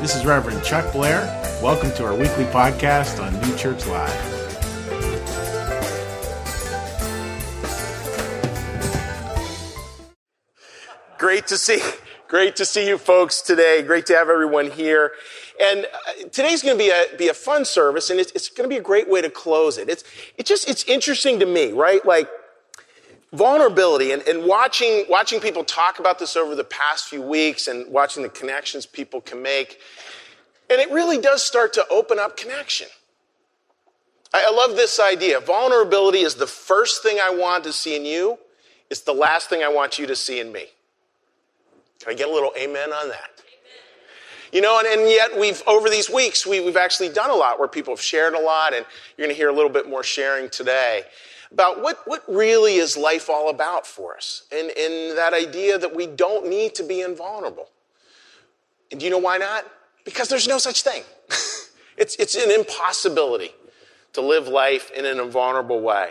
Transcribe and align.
This 0.00 0.14
is 0.14 0.26
Reverend 0.26 0.62
Chuck 0.62 0.92
Blair. 0.92 1.22
Welcome 1.62 1.90
to 1.92 2.04
our 2.04 2.14
weekly 2.14 2.44
podcast 2.44 3.20
on 3.20 3.32
New 3.40 3.56
Church 3.56 3.86
Live. 3.86 4.12
Great 11.16 11.46
to 11.46 11.56
see, 11.56 11.80
great 12.28 12.56
to 12.56 12.66
see 12.66 12.86
you 12.86 12.98
folks 12.98 13.40
today. 13.40 13.82
Great 13.82 14.04
to 14.06 14.14
have 14.14 14.28
everyone 14.28 14.70
here. 14.70 15.12
And 15.58 15.86
uh, 15.86 16.28
today's 16.30 16.62
going 16.62 16.76
to 16.76 16.84
be 16.84 16.90
a 16.90 17.16
be 17.16 17.28
a 17.28 17.34
fun 17.34 17.64
service, 17.64 18.10
and 18.10 18.20
it's, 18.20 18.30
it's 18.32 18.50
going 18.50 18.68
to 18.68 18.72
be 18.72 18.78
a 18.78 18.82
great 18.82 19.08
way 19.08 19.22
to 19.22 19.30
close 19.30 19.78
it. 19.78 19.88
It's 19.88 20.04
it 20.36 20.44
just 20.44 20.68
it's 20.68 20.84
interesting 20.84 21.40
to 21.40 21.46
me, 21.46 21.72
right? 21.72 22.04
Like 22.04 22.28
vulnerability 23.32 24.12
and, 24.12 24.22
and 24.22 24.44
watching 24.44 25.04
watching 25.08 25.40
people 25.40 25.64
talk 25.64 25.98
about 25.98 26.18
this 26.18 26.36
over 26.36 26.54
the 26.54 26.64
past 26.64 27.08
few 27.08 27.22
weeks, 27.22 27.68
and 27.68 27.90
watching 27.90 28.22
the 28.22 28.28
connections 28.28 28.86
people 28.86 29.20
can 29.20 29.42
make, 29.42 29.80
and 30.70 30.80
it 30.80 30.90
really 30.90 31.18
does 31.18 31.42
start 31.42 31.72
to 31.74 31.86
open 31.88 32.18
up 32.18 32.36
connection. 32.36 32.88
I, 34.32 34.46
I 34.48 34.54
love 34.54 34.76
this 34.76 35.00
idea. 35.00 35.40
Vulnerability 35.40 36.20
is 36.20 36.34
the 36.34 36.46
first 36.46 37.02
thing 37.02 37.18
I 37.18 37.30
want 37.30 37.64
to 37.64 37.72
see 37.72 37.96
in 37.96 38.04
you. 38.04 38.38
It's 38.90 39.00
the 39.00 39.14
last 39.14 39.48
thing 39.48 39.62
I 39.62 39.68
want 39.68 39.98
you 39.98 40.06
to 40.06 40.16
see 40.16 40.40
in 40.40 40.52
me. 40.52 40.66
Can 42.00 42.12
I 42.12 42.14
get 42.14 42.28
a 42.28 42.32
little 42.32 42.52
amen 42.56 42.92
on 42.92 43.08
that? 43.08 43.30
You 44.52 44.60
know, 44.60 44.78
and, 44.78 44.86
and 44.86 45.10
yet 45.10 45.38
we've, 45.38 45.60
over 45.66 45.90
these 45.90 46.08
weeks, 46.08 46.46
we, 46.46 46.60
we've 46.60 46.76
actually 46.76 47.08
done 47.08 47.30
a 47.30 47.34
lot 47.34 47.58
where 47.58 47.68
people 47.68 47.92
have 47.92 48.00
shared 48.00 48.34
a 48.34 48.40
lot, 48.40 48.74
and 48.74 48.86
you're 49.16 49.26
going 49.26 49.34
to 49.34 49.36
hear 49.36 49.48
a 49.48 49.52
little 49.52 49.70
bit 49.70 49.88
more 49.88 50.04
sharing 50.04 50.48
today 50.48 51.02
about 51.52 51.82
what, 51.82 52.00
what 52.06 52.22
really 52.28 52.76
is 52.76 52.96
life 52.96 53.30
all 53.30 53.50
about 53.50 53.86
for 53.86 54.16
us, 54.16 54.42
and, 54.52 54.70
and 54.70 55.16
that 55.16 55.32
idea 55.32 55.78
that 55.78 55.94
we 55.94 56.06
don't 56.06 56.48
need 56.48 56.74
to 56.74 56.82
be 56.82 57.00
invulnerable. 57.00 57.68
And 58.90 59.00
do 59.00 59.06
you 59.06 59.10
know 59.10 59.18
why 59.18 59.38
not? 59.38 59.64
Because 60.04 60.28
there's 60.28 60.48
no 60.48 60.58
such 60.58 60.82
thing. 60.82 61.02
it's, 61.96 62.16
it's 62.16 62.34
an 62.34 62.50
impossibility 62.50 63.50
to 64.12 64.20
live 64.20 64.48
life 64.48 64.90
in 64.92 65.04
an 65.04 65.20
invulnerable 65.20 65.80
way. 65.80 66.10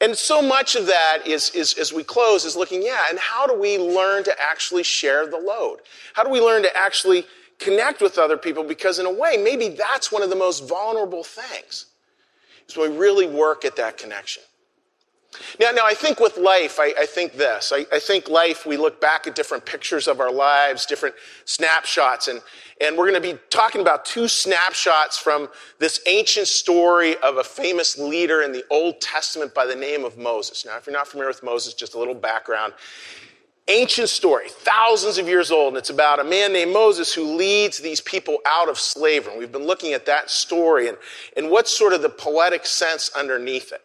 And 0.00 0.16
so 0.16 0.40
much 0.40 0.76
of 0.76 0.86
that 0.86 1.22
is, 1.26 1.50
is, 1.50 1.74
as 1.74 1.92
we 1.92 2.04
close, 2.04 2.44
is 2.44 2.56
looking, 2.56 2.82
yeah, 2.82 3.02
and 3.10 3.18
how 3.18 3.46
do 3.46 3.58
we 3.58 3.78
learn 3.78 4.24
to 4.24 4.34
actually 4.40 4.84
share 4.84 5.26
the 5.26 5.36
load? 5.36 5.78
How 6.14 6.22
do 6.22 6.30
we 6.30 6.40
learn 6.40 6.62
to 6.62 6.76
actually 6.76 7.26
connect 7.58 8.00
with 8.00 8.16
other 8.18 8.36
people? 8.36 8.62
Because 8.62 8.98
in 8.98 9.06
a 9.06 9.12
way, 9.12 9.36
maybe 9.36 9.68
that's 9.68 10.12
one 10.12 10.22
of 10.22 10.30
the 10.30 10.36
most 10.36 10.68
vulnerable 10.68 11.24
things, 11.24 11.86
is 12.68 12.76
when 12.76 12.92
we 12.92 12.96
really 12.96 13.26
work 13.26 13.64
at 13.64 13.76
that 13.76 13.98
connection. 13.98 14.42
Now, 15.60 15.70
now 15.70 15.86
I 15.86 15.94
think 15.94 16.20
with 16.20 16.36
life, 16.36 16.78
I, 16.80 16.94
I 16.98 17.06
think 17.06 17.34
this. 17.34 17.72
I, 17.74 17.86
I, 17.92 17.98
think 17.98 18.28
life, 18.28 18.66
we 18.66 18.76
look 18.76 19.00
back 19.00 19.26
at 19.26 19.34
different 19.34 19.64
pictures 19.64 20.08
of 20.08 20.20
our 20.20 20.30
lives, 20.30 20.86
different 20.86 21.14
snapshots, 21.44 22.28
and, 22.28 22.40
and 22.80 22.96
we're 22.96 23.10
going 23.10 23.20
to 23.20 23.34
be 23.34 23.38
talking 23.50 23.80
about 23.80 24.04
two 24.04 24.28
snapshots 24.28 25.18
from 25.18 25.48
this 25.78 26.00
ancient 26.06 26.46
story 26.46 27.16
of 27.18 27.38
a 27.38 27.44
famous 27.44 27.98
leader 27.98 28.42
in 28.42 28.52
the 28.52 28.64
Old 28.70 29.00
Testament 29.00 29.54
by 29.54 29.66
the 29.66 29.76
name 29.76 30.04
of 30.04 30.16
Moses. 30.16 30.64
Now, 30.64 30.76
if 30.76 30.86
you're 30.86 30.94
not 30.94 31.08
familiar 31.08 31.28
with 31.28 31.42
Moses, 31.42 31.74
just 31.74 31.94
a 31.94 31.98
little 31.98 32.14
background. 32.14 32.72
Ancient 33.70 34.08
story, 34.08 34.48
thousands 34.48 35.18
of 35.18 35.28
years 35.28 35.50
old, 35.50 35.68
and 35.68 35.76
it's 35.76 35.90
about 35.90 36.20
a 36.20 36.24
man 36.24 36.54
named 36.54 36.72
Moses 36.72 37.12
who 37.12 37.36
leads 37.36 37.78
these 37.78 38.00
people 38.00 38.38
out 38.46 38.70
of 38.70 38.78
slavery. 38.78 39.32
And 39.32 39.38
we've 39.38 39.52
been 39.52 39.66
looking 39.66 39.92
at 39.92 40.06
that 40.06 40.30
story 40.30 40.88
and, 40.88 40.96
and 41.36 41.50
what's 41.50 41.76
sort 41.76 41.92
of 41.92 42.00
the 42.00 42.08
poetic 42.08 42.64
sense 42.64 43.10
underneath 43.14 43.72
it. 43.72 43.82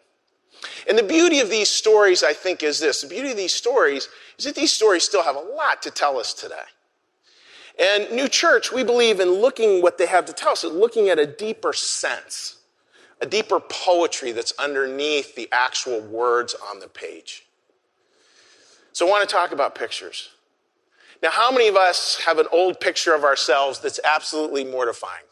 And 0.87 0.97
the 0.97 1.03
beauty 1.03 1.39
of 1.39 1.49
these 1.49 1.69
stories, 1.69 2.23
I 2.23 2.33
think, 2.33 2.63
is 2.63 2.79
this. 2.79 3.01
The 3.01 3.07
beauty 3.07 3.31
of 3.31 3.37
these 3.37 3.53
stories 3.53 4.09
is 4.37 4.45
that 4.45 4.55
these 4.55 4.71
stories 4.71 5.03
still 5.03 5.23
have 5.23 5.35
a 5.35 5.39
lot 5.39 5.81
to 5.83 5.91
tell 5.91 6.17
us 6.17 6.33
today. 6.33 6.55
And 7.79 8.11
New 8.11 8.27
Church, 8.27 8.71
we 8.71 8.83
believe 8.83 9.19
in 9.19 9.29
looking 9.29 9.81
what 9.81 9.97
they 9.97 10.05
have 10.05 10.25
to 10.25 10.33
tell 10.33 10.51
us, 10.51 10.63
looking 10.63 11.09
at 11.09 11.17
a 11.17 11.25
deeper 11.25 11.73
sense, 11.73 12.57
a 13.21 13.25
deeper 13.25 13.59
poetry 13.59 14.31
that's 14.31 14.53
underneath 14.59 15.35
the 15.35 15.49
actual 15.51 16.01
words 16.01 16.55
on 16.69 16.79
the 16.79 16.87
page. 16.87 17.45
So 18.91 19.07
I 19.07 19.09
want 19.09 19.27
to 19.27 19.33
talk 19.33 19.51
about 19.51 19.73
pictures. 19.73 20.29
Now, 21.23 21.31
how 21.31 21.51
many 21.51 21.67
of 21.67 21.75
us 21.75 22.21
have 22.25 22.37
an 22.37 22.47
old 22.51 22.79
picture 22.79 23.15
of 23.15 23.23
ourselves 23.23 23.79
that's 23.79 23.99
absolutely 24.03 24.65
mortifying? 24.65 25.23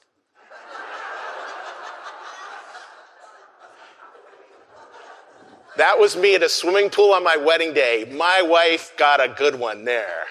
That 5.82 5.98
was 5.98 6.16
me 6.16 6.36
at 6.36 6.44
a 6.44 6.48
swimming 6.48 6.92
pool 6.92 7.12
on 7.12 7.24
my 7.24 7.38
wedding 7.38 7.74
day. 7.74 8.08
My 8.16 8.44
wife 8.44 8.94
got 8.98 9.20
a 9.20 9.28
good 9.28 9.56
one 9.56 9.84
there. 9.84 10.26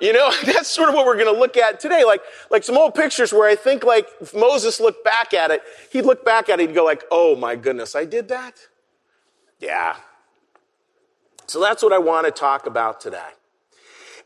You 0.00 0.12
know, 0.12 0.32
that's 0.44 0.68
sort 0.68 0.88
of 0.88 0.96
what 0.96 1.06
we're 1.06 1.14
going 1.14 1.32
to 1.32 1.40
look 1.40 1.56
at 1.56 1.78
today. 1.78 2.02
Like, 2.02 2.20
like 2.50 2.64
some 2.64 2.76
old 2.76 2.96
pictures 2.96 3.32
where 3.32 3.48
I 3.48 3.54
think 3.54 3.84
like 3.84 4.08
if 4.20 4.34
Moses 4.34 4.80
looked 4.80 5.04
back 5.04 5.32
at 5.32 5.52
it, 5.52 5.62
he'd 5.92 6.06
look 6.06 6.24
back 6.24 6.48
at 6.48 6.58
it, 6.58 6.66
he'd 6.66 6.74
go 6.74 6.84
like, 6.84 7.04
oh 7.12 7.36
my 7.36 7.54
goodness, 7.54 7.94
I 7.94 8.04
did 8.04 8.26
that? 8.30 8.66
Yeah. 9.60 9.94
So 11.46 11.60
that's 11.60 11.80
what 11.80 11.92
I 11.92 11.98
want 11.98 12.26
to 12.26 12.32
talk 12.32 12.66
about 12.66 13.00
today. 13.00 13.30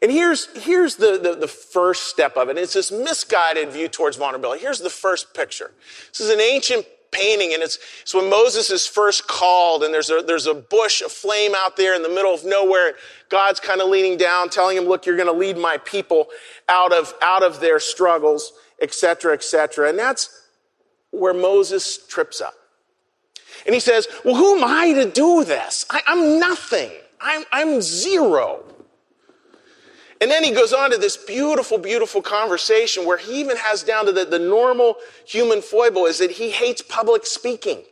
And 0.01 0.11
here's, 0.11 0.47
here's 0.65 0.97
the, 0.97 1.19
the, 1.23 1.35
the, 1.35 1.49
first 1.49 2.05
step 2.05 2.39
of 2.39 2.49
it. 2.49 2.57
It's 2.57 2.73
this 2.73 2.91
misguided 2.91 3.69
view 3.69 3.89
towards 3.89 4.17
vulnerability. 4.17 4.63
Here's 4.63 4.79
the 4.79 4.89
first 4.89 5.35
picture. 5.35 5.73
This 6.11 6.21
is 6.21 6.31
an 6.31 6.41
ancient 6.41 6.87
painting, 7.11 7.55
and 7.55 7.63
it's, 7.63 7.79
it's 8.03 8.15
when 8.15 8.29
Moses 8.29 8.71
is 8.71 8.87
first 8.87 9.27
called, 9.27 9.83
and 9.83 9.93
there's 9.93 10.11
a, 10.11 10.23
there's 10.27 10.47
a 10.47 10.55
bush, 10.55 11.03
a 11.03 11.09
flame 11.09 11.53
out 11.57 11.77
there 11.77 11.95
in 11.95 12.03
the 12.03 12.09
middle 12.09 12.35
of 12.35 12.45
nowhere. 12.45 12.95
God's 13.29 13.61
kind 13.61 13.81
of 13.81 13.89
leaning 13.89 14.17
down, 14.17 14.51
telling 14.51 14.77
him, 14.77 14.85
look, 14.85 15.07
you're 15.07 15.17
going 15.17 15.33
to 15.33 15.39
lead 15.39 15.57
my 15.57 15.79
people 15.79 16.29
out 16.69 16.93
of, 16.93 17.15
out 17.23 17.43
of 17.43 17.61
their 17.61 17.81
struggles, 17.81 18.53
etc., 18.81 19.35
etc. 19.35 19.89
And 19.89 19.99
that's 19.99 20.31
where 21.11 21.35
Moses 21.35 22.07
trips 22.07 22.41
up. 22.41 22.55
And 23.67 23.75
he 23.75 23.81
says, 23.81 24.07
well, 24.25 24.37
who 24.37 24.57
am 24.57 24.65
I 24.65 24.93
to 24.95 25.11
do 25.11 25.45
this? 25.45 25.85
I, 25.91 26.03
I'm 26.07 26.39
nothing. 26.39 26.91
I'm, 27.21 27.45
I'm 27.53 27.81
zero. 27.81 28.65
And 30.21 30.31
then 30.31 30.43
he 30.43 30.51
goes 30.51 30.73
on 30.73 30.91
to 30.91 30.99
this 30.99 31.17
beautiful, 31.17 31.79
beautiful 31.79 32.21
conversation 32.21 33.07
where 33.07 33.19
he 33.19 33.41
even 33.41 33.57
has 33.57 33.85
down 33.85 34.07
to 34.07 34.13
the, 34.13 34.25
the 34.25 34.39
normal 34.39 34.97
human 35.25 35.63
foible 35.63 36.07
is 36.07 36.19
that 36.19 36.33
he 36.33 36.51
hates 36.51 36.83
public 36.83 37.25
speaking. 37.25 37.85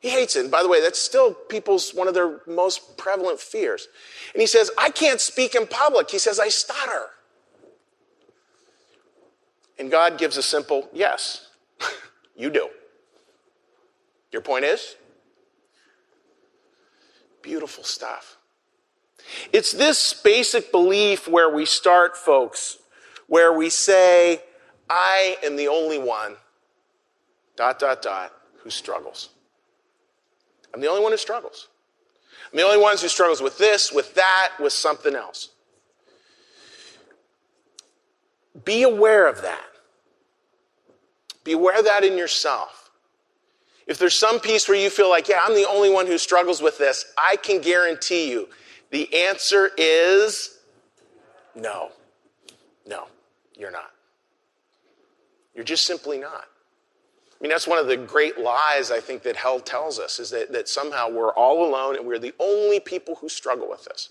He 0.00 0.10
hates 0.10 0.36
it. 0.36 0.40
And 0.40 0.50
by 0.50 0.62
the 0.62 0.68
way, 0.68 0.80
that's 0.80 0.98
still 0.98 1.32
people's 1.32 1.94
one 1.94 2.08
of 2.08 2.14
their 2.14 2.40
most 2.46 2.98
prevalent 2.98 3.40
fears. 3.40 3.88
And 4.34 4.40
he 4.40 4.46
says, 4.46 4.70
I 4.76 4.90
can't 4.90 5.20
speak 5.20 5.54
in 5.54 5.66
public. 5.66 6.10
He 6.10 6.18
says, 6.18 6.40
I 6.40 6.48
stutter. 6.48 7.06
And 9.78 9.90
God 9.90 10.18
gives 10.18 10.36
a 10.36 10.42
simple 10.42 10.88
yes, 10.92 11.48
you 12.36 12.50
do. 12.50 12.68
Your 14.32 14.42
point 14.42 14.64
is? 14.64 14.96
Beautiful 17.42 17.84
stuff. 17.84 18.36
It's 19.52 19.72
this 19.72 20.14
basic 20.14 20.70
belief 20.70 21.28
where 21.28 21.48
we 21.48 21.66
start, 21.66 22.16
folks, 22.16 22.78
where 23.26 23.52
we 23.52 23.70
say, 23.70 24.42
I 24.88 25.36
am 25.42 25.56
the 25.56 25.68
only 25.68 25.98
one, 25.98 26.36
dot, 27.56 27.78
dot, 27.78 28.02
dot, 28.02 28.32
who 28.62 28.70
struggles. 28.70 29.30
I'm 30.72 30.80
the 30.80 30.88
only 30.88 31.02
one 31.02 31.12
who 31.12 31.18
struggles. 31.18 31.68
I'm 32.52 32.58
the 32.58 32.64
only 32.64 32.78
one 32.78 32.96
who 32.98 33.08
struggles 33.08 33.40
with 33.40 33.58
this, 33.58 33.92
with 33.92 34.14
that, 34.14 34.52
with 34.60 34.72
something 34.72 35.14
else. 35.14 35.50
Be 38.64 38.82
aware 38.82 39.26
of 39.26 39.42
that. 39.42 39.64
Be 41.42 41.52
aware 41.52 41.78
of 41.78 41.84
that 41.84 42.04
in 42.04 42.16
yourself. 42.16 42.90
If 43.86 43.98
there's 43.98 44.14
some 44.14 44.40
piece 44.40 44.68
where 44.68 44.78
you 44.78 44.88
feel 44.88 45.10
like, 45.10 45.28
yeah, 45.28 45.40
I'm 45.42 45.54
the 45.54 45.68
only 45.68 45.90
one 45.90 46.06
who 46.06 46.16
struggles 46.16 46.62
with 46.62 46.78
this, 46.78 47.04
I 47.18 47.36
can 47.36 47.60
guarantee 47.60 48.30
you 48.30 48.48
the 48.94 49.12
answer 49.12 49.72
is 49.76 50.60
no. 51.56 51.90
No, 52.86 53.08
you're 53.56 53.72
not. 53.72 53.90
You're 55.52 55.64
just 55.64 55.84
simply 55.84 56.18
not. 56.18 56.44
I 56.44 57.42
mean, 57.42 57.50
that's 57.50 57.66
one 57.66 57.78
of 57.78 57.88
the 57.88 57.96
great 57.96 58.38
lies 58.38 58.92
I 58.92 59.00
think 59.00 59.24
that 59.24 59.34
hell 59.34 59.58
tells 59.58 59.98
us 59.98 60.20
is 60.20 60.30
that, 60.30 60.52
that 60.52 60.68
somehow 60.68 61.10
we're 61.10 61.32
all 61.32 61.68
alone 61.68 61.96
and 61.96 62.06
we're 62.06 62.20
the 62.20 62.34
only 62.38 62.78
people 62.78 63.16
who 63.16 63.28
struggle 63.28 63.68
with 63.68 63.84
this. 63.84 64.10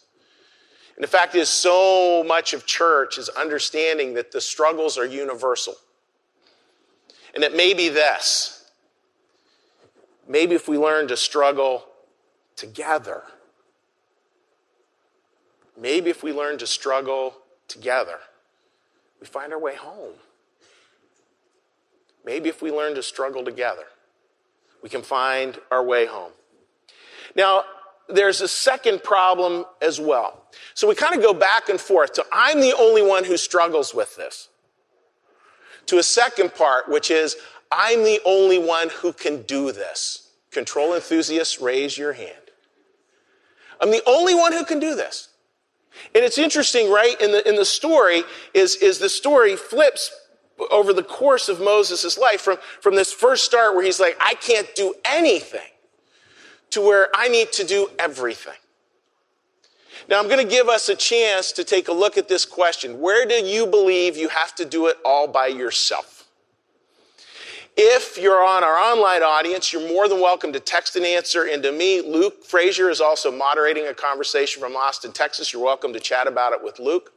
And 0.97 1.03
the 1.03 1.07
fact 1.07 1.33
is, 1.33 1.47
so 1.47 2.21
much 2.27 2.53
of 2.53 2.65
church 2.65 3.17
is 3.17 3.29
understanding 3.29 4.13
that 4.15 4.33
the 4.33 4.41
struggles 4.41 4.97
are 4.97 5.05
universal. 5.05 5.75
And 7.33 7.41
that 7.41 7.55
maybe 7.55 7.87
this, 7.87 8.69
maybe 10.27 10.55
if 10.55 10.67
we 10.67 10.77
learn 10.77 11.07
to 11.07 11.15
struggle 11.15 11.85
together, 12.57 13.23
Maybe 15.79 16.09
if 16.09 16.23
we 16.23 16.31
learn 16.31 16.57
to 16.59 16.67
struggle 16.67 17.35
together, 17.67 18.19
we 19.19 19.27
find 19.27 19.53
our 19.53 19.59
way 19.59 19.75
home. 19.75 20.13
Maybe 22.25 22.49
if 22.49 22.61
we 22.61 22.71
learn 22.71 22.95
to 22.95 23.03
struggle 23.03 23.43
together, 23.43 23.83
we 24.81 24.89
can 24.89 25.01
find 25.01 25.59
our 25.71 25.83
way 25.83 26.05
home. 26.05 26.31
Now, 27.35 27.63
there's 28.09 28.41
a 28.41 28.47
second 28.47 29.03
problem 29.03 29.65
as 29.81 29.99
well. 29.99 30.43
So 30.73 30.87
we 30.87 30.95
kind 30.95 31.15
of 31.15 31.21
go 31.21 31.33
back 31.33 31.69
and 31.69 31.79
forth 31.79 32.13
to 32.13 32.25
I'm 32.31 32.59
the 32.59 32.75
only 32.77 33.01
one 33.01 33.23
who 33.23 33.37
struggles 33.37 33.93
with 33.93 34.15
this. 34.15 34.49
To 35.87 35.97
a 35.97 36.03
second 36.03 36.53
part, 36.53 36.89
which 36.89 37.11
is 37.11 37.35
I'm 37.71 38.03
the 38.03 38.19
only 38.25 38.59
one 38.59 38.89
who 38.89 39.13
can 39.13 39.41
do 39.43 39.71
this. 39.71 40.29
Control 40.51 40.93
enthusiasts, 40.93 41.59
raise 41.59 41.97
your 41.97 42.13
hand. 42.13 42.37
I'm 43.81 43.89
the 43.89 44.03
only 44.05 44.35
one 44.35 44.53
who 44.53 44.63
can 44.63 44.79
do 44.79 44.95
this. 44.95 45.29
And 46.15 46.23
it's 46.23 46.37
interesting, 46.37 46.91
right? 46.91 47.19
In 47.21 47.31
the, 47.31 47.47
in 47.47 47.55
the 47.55 47.65
story 47.65 48.23
is, 48.53 48.75
is 48.75 48.99
the 48.99 49.09
story 49.09 49.55
flips 49.55 50.11
over 50.71 50.93
the 50.93 51.03
course 51.03 51.49
of 51.49 51.59
Moses' 51.59 52.17
life 52.17 52.41
from, 52.41 52.57
from 52.81 52.95
this 52.95 53.11
first 53.11 53.43
start 53.43 53.75
where 53.75 53.83
he's 53.83 53.99
like, 53.99 54.15
I 54.19 54.35
can't 54.35 54.73
do 54.75 54.93
anything 55.05 55.61
to 56.71 56.81
where 56.81 57.09
I 57.15 57.27
need 57.27 57.51
to 57.53 57.63
do 57.63 57.89
everything. 57.99 58.53
Now, 60.09 60.19
I'm 60.19 60.27
going 60.27 60.45
to 60.45 60.51
give 60.51 60.67
us 60.67 60.89
a 60.89 60.95
chance 60.95 61.51
to 61.53 61.63
take 61.63 61.87
a 61.87 61.93
look 61.93 62.17
at 62.17 62.27
this 62.27 62.45
question. 62.45 62.99
Where 62.99 63.25
do 63.25 63.35
you 63.35 63.65
believe 63.65 64.17
you 64.17 64.27
have 64.29 64.53
to 64.55 64.65
do 64.65 64.87
it 64.87 64.97
all 65.05 65.27
by 65.27 65.47
yourself? 65.47 66.22
If 67.75 68.17
you're 68.17 68.43
on 68.43 68.63
our 68.63 68.77
online 68.77 69.23
audience, 69.23 69.73
you're 69.73 69.87
more 69.87 70.07
than 70.07 70.21
welcome 70.21 70.53
to 70.53 70.59
text 70.59 70.95
an 70.95 71.03
answer 71.05 71.45
into 71.45 71.71
me. 71.71 72.01
Luke 72.01 72.45
Frazier 72.45 72.89
is 72.89 73.01
also 73.01 73.31
moderating 73.31 73.87
a 73.87 73.93
conversation 73.93 74.61
from 74.61 74.75
Austin, 74.75 75.11
Texas. 75.11 75.51
You're 75.51 75.63
welcome 75.63 75.93
to 75.93 75.99
chat 75.99 76.27
about 76.27 76.53
it 76.53 76.63
with 76.63 76.79
Luke 76.79 77.13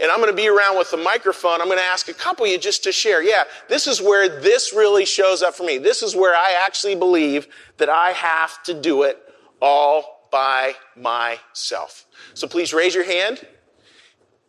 and 0.00 0.10
I'm 0.10 0.18
going 0.18 0.30
to 0.30 0.36
be 0.36 0.48
around 0.48 0.78
with 0.78 0.90
the 0.90 0.96
microphone. 0.96 1.60
I'm 1.60 1.66
going 1.66 1.78
to 1.78 1.84
ask 1.84 2.08
a 2.08 2.14
couple 2.14 2.44
of 2.44 2.50
you 2.50 2.58
just 2.58 2.84
to 2.84 2.92
share. 2.92 3.22
Yeah, 3.22 3.44
this 3.68 3.86
is 3.86 4.00
where 4.00 4.40
this 4.40 4.72
really 4.72 5.04
shows 5.04 5.42
up 5.42 5.54
for 5.54 5.64
me. 5.64 5.78
This 5.78 6.02
is 6.02 6.14
where 6.14 6.34
I 6.34 6.60
actually 6.64 6.94
believe 6.94 7.48
that 7.78 7.88
I 7.88 8.12
have 8.12 8.62
to 8.64 8.74
do 8.74 9.02
it 9.02 9.18
all 9.60 10.28
by 10.30 10.74
myself. 10.96 12.06
So 12.34 12.46
please 12.46 12.72
raise 12.72 12.94
your 12.94 13.04
hand 13.04 13.44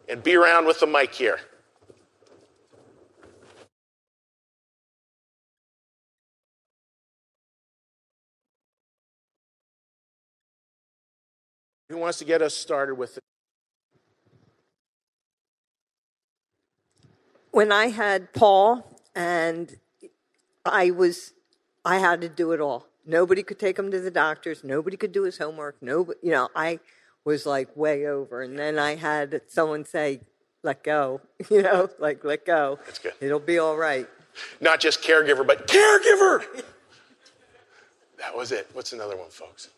and 0.07 0.21
be 0.21 0.35
around 0.35 0.67
with 0.67 0.79
the 0.79 0.87
mic 0.87 1.13
here. 1.15 1.39
Who 11.89 11.97
wants 11.97 12.19
to 12.19 12.25
get 12.25 12.41
us 12.41 12.53
started 12.53 12.95
with 12.95 13.17
it? 13.17 13.23
when 17.51 17.71
I 17.71 17.87
had 17.87 18.33
Paul 18.33 18.85
and 19.15 19.77
I 20.65 20.91
was, 20.91 21.33
I 21.83 21.97
had 21.97 22.21
to 22.21 22.29
do 22.29 22.51
it 22.51 22.61
all. 22.61 22.87
Nobody 23.05 23.43
could 23.43 23.59
take 23.59 23.77
him 23.77 23.91
to 23.91 23.99
the 23.99 24.11
doctors. 24.11 24.63
Nobody 24.63 24.97
could 24.97 25.11
do 25.11 25.23
his 25.23 25.37
homework. 25.37 25.75
Nobody, 25.81 26.19
you 26.21 26.31
know, 26.31 26.49
I 26.55 26.79
was 27.25 27.45
like 27.45 27.75
way 27.75 28.05
over. 28.05 28.41
And 28.41 28.57
then 28.57 28.77
I 28.77 28.95
had 28.95 29.41
someone 29.47 29.83
say, 29.83 30.21
let 30.63 30.83
go, 30.83 31.21
you 31.49 31.61
know, 31.61 31.89
like 31.99 32.23
let 32.23 32.45
go. 32.45 32.79
That's 32.85 32.99
good. 32.99 33.13
It'll 33.19 33.39
be 33.39 33.57
all 33.57 33.77
right. 33.77 34.07
Not 34.61 34.79
just 34.79 35.01
caregiver, 35.01 35.45
but 35.45 35.67
caregiver. 35.67 36.43
that 38.19 38.35
was 38.35 38.51
it. 38.51 38.69
What's 38.73 38.93
another 38.93 39.17
one, 39.17 39.29
folks? 39.29 39.69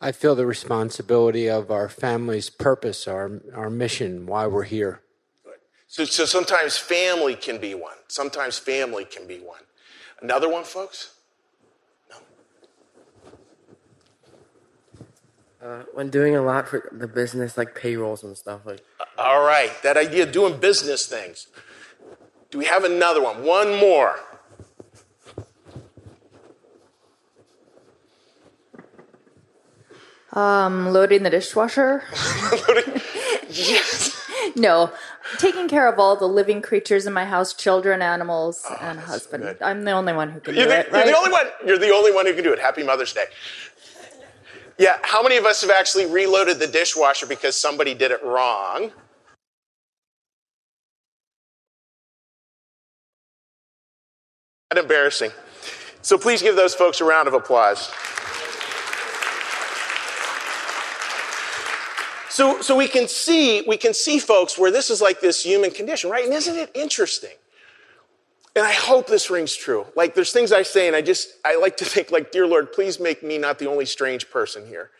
I 0.00 0.12
feel 0.12 0.36
the 0.36 0.46
responsibility 0.46 1.48
of 1.48 1.70
our 1.70 1.88
family's 1.88 2.50
purpose, 2.50 3.08
our, 3.08 3.40
our 3.52 3.68
mission, 3.68 4.26
why 4.26 4.46
we're 4.46 4.62
here. 4.62 5.00
So, 5.88 6.04
so 6.04 6.24
sometimes 6.24 6.76
family 6.76 7.34
can 7.34 7.58
be 7.58 7.74
one. 7.74 7.96
Sometimes 8.06 8.58
family 8.58 9.04
can 9.04 9.26
be 9.26 9.38
one. 9.38 9.62
Another 10.20 10.48
one, 10.48 10.62
folks? 10.62 11.14
No. 12.10 12.16
Uh, 15.60 15.82
when 15.94 16.10
doing 16.10 16.36
a 16.36 16.42
lot 16.42 16.68
for 16.68 16.88
the 16.92 17.08
business, 17.08 17.56
like 17.56 17.74
payrolls 17.74 18.22
and 18.22 18.36
stuff, 18.36 18.60
like. 18.66 18.84
All 19.16 19.44
right, 19.44 19.72
that 19.82 19.96
idea 19.96 20.24
of 20.24 20.32
doing 20.32 20.60
business 20.60 21.06
things. 21.06 21.48
Do 22.50 22.58
we 22.58 22.66
have 22.66 22.84
another 22.84 23.22
one? 23.22 23.42
One 23.42 23.74
more. 23.80 24.20
Um, 30.38 30.92
loading 30.92 31.24
the 31.24 31.30
dishwasher. 31.30 32.04
yes. 33.48 34.22
no, 34.56 34.92
taking 35.38 35.68
care 35.68 35.88
of 35.92 35.98
all 35.98 36.14
the 36.16 36.28
living 36.28 36.62
creatures 36.62 37.06
in 37.06 37.12
my 37.12 37.24
house, 37.24 37.52
children, 37.54 38.02
animals, 38.02 38.64
Oh, 38.70 38.78
and 38.80 39.00
husband. 39.00 39.42
good. 39.42 39.62
I'm 39.62 39.84
the 39.84 39.90
only 39.90 40.12
one 40.12 40.30
who 40.30 40.40
can 40.40 40.54
You're 40.54 40.64
do 40.64 40.70
the, 40.70 40.78
it, 40.80 40.92
right? 40.92 41.06
you're 41.06 41.12
the 41.14 41.18
only 41.18 41.32
one. 41.32 41.46
You're 41.66 41.78
the 41.78 41.90
only 41.90 42.12
one 42.12 42.26
who 42.26 42.34
can 42.34 42.44
do 42.44 42.52
it. 42.52 42.60
Happy 42.60 42.84
Mother's 42.84 43.12
Day. 43.12 43.24
Yeah, 44.78 44.98
how 45.02 45.24
many 45.24 45.36
of 45.38 45.44
us 45.44 45.60
have 45.62 45.70
actually 45.72 46.06
reloaded 46.06 46.60
the 46.60 46.68
dishwasher 46.68 47.26
because 47.26 47.56
somebody 47.56 47.94
did 47.94 48.12
it 48.12 48.22
wrong? 48.24 48.92
Not 54.72 54.78
embarrassing. 54.82 55.32
So 56.02 56.16
please 56.18 56.42
give 56.42 56.56
those 56.56 56.74
folks 56.74 57.00
a 57.00 57.04
round 57.04 57.28
of 57.28 57.34
applause. 57.34 57.90
So, 62.38 62.60
so 62.60 62.76
we 62.76 62.86
can 62.86 63.08
see, 63.08 63.62
we 63.66 63.76
can 63.76 63.92
see 63.92 64.20
folks 64.20 64.56
where 64.56 64.70
this 64.70 64.90
is 64.90 65.02
like 65.02 65.20
this 65.20 65.42
human 65.42 65.72
condition, 65.72 66.08
right? 66.08 66.24
And 66.24 66.32
isn't 66.32 66.54
it 66.54 66.70
interesting? 66.72 67.34
And 68.54 68.64
I 68.64 68.70
hope 68.70 69.08
this 69.08 69.28
rings 69.28 69.56
true. 69.56 69.86
Like 69.96 70.14
there's 70.14 70.30
things 70.30 70.52
I 70.52 70.62
say 70.62 70.86
and 70.86 70.94
I 70.94 71.02
just, 71.02 71.30
I 71.44 71.56
like 71.56 71.78
to 71.78 71.84
think 71.84 72.12
like, 72.12 72.30
dear 72.30 72.46
Lord, 72.46 72.72
please 72.72 73.00
make 73.00 73.24
me 73.24 73.38
not 73.38 73.58
the 73.58 73.66
only 73.66 73.86
strange 73.86 74.30
person 74.30 74.68
here. 74.68 74.92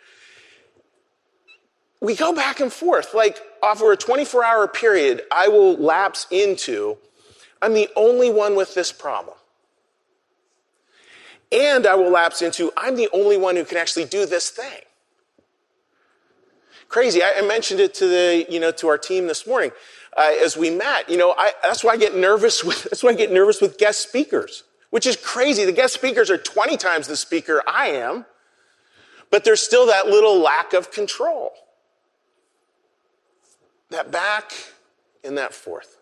We 2.00 2.16
go 2.16 2.34
back 2.34 2.58
and 2.58 2.72
forth. 2.72 3.14
Like 3.14 3.38
over 3.62 3.92
a 3.92 3.96
24 3.96 4.44
hour 4.44 4.66
period, 4.66 5.22
I 5.30 5.46
will 5.46 5.76
lapse 5.76 6.26
into, 6.32 6.98
I'm 7.62 7.72
the 7.72 7.88
only 7.94 8.32
one 8.32 8.56
with 8.56 8.74
this 8.74 8.90
problem. 8.90 9.36
And 11.52 11.86
I 11.86 11.94
will 11.94 12.10
lapse 12.10 12.42
into, 12.42 12.72
I'm 12.76 12.96
the 12.96 13.08
only 13.12 13.36
one 13.36 13.54
who 13.54 13.64
can 13.64 13.78
actually 13.78 14.06
do 14.06 14.26
this 14.26 14.50
thing. 14.50 14.80
Crazy. 16.88 17.22
I, 17.22 17.34
I 17.38 17.40
mentioned 17.42 17.80
it 17.80 17.94
to 17.94 18.06
the, 18.06 18.46
you 18.48 18.60
know, 18.60 18.70
to 18.72 18.88
our 18.88 18.98
team 18.98 19.26
this 19.26 19.46
morning 19.46 19.72
uh, 20.16 20.32
as 20.42 20.56
we 20.56 20.70
met. 20.70 21.08
You 21.08 21.18
know, 21.18 21.34
I, 21.36 21.52
that's 21.62 21.84
why 21.84 21.92
I 21.92 21.96
get 21.96 22.16
nervous 22.16 22.64
with, 22.64 22.84
that's 22.84 23.02
why 23.02 23.10
I 23.10 23.14
get 23.14 23.30
nervous 23.30 23.60
with 23.60 23.78
guest 23.78 24.00
speakers, 24.00 24.64
which 24.90 25.06
is 25.06 25.16
crazy. 25.16 25.64
The 25.64 25.72
guest 25.72 25.94
speakers 25.94 26.30
are 26.30 26.38
20 26.38 26.76
times 26.76 27.06
the 27.06 27.16
speaker 27.16 27.62
I 27.66 27.88
am, 27.88 28.26
but 29.30 29.44
there's 29.44 29.60
still 29.60 29.86
that 29.86 30.06
little 30.06 30.38
lack 30.38 30.72
of 30.72 30.90
control. 30.90 31.52
That 33.90 34.10
back 34.10 34.52
and 35.24 35.36
that 35.38 35.54
forth. 35.54 35.96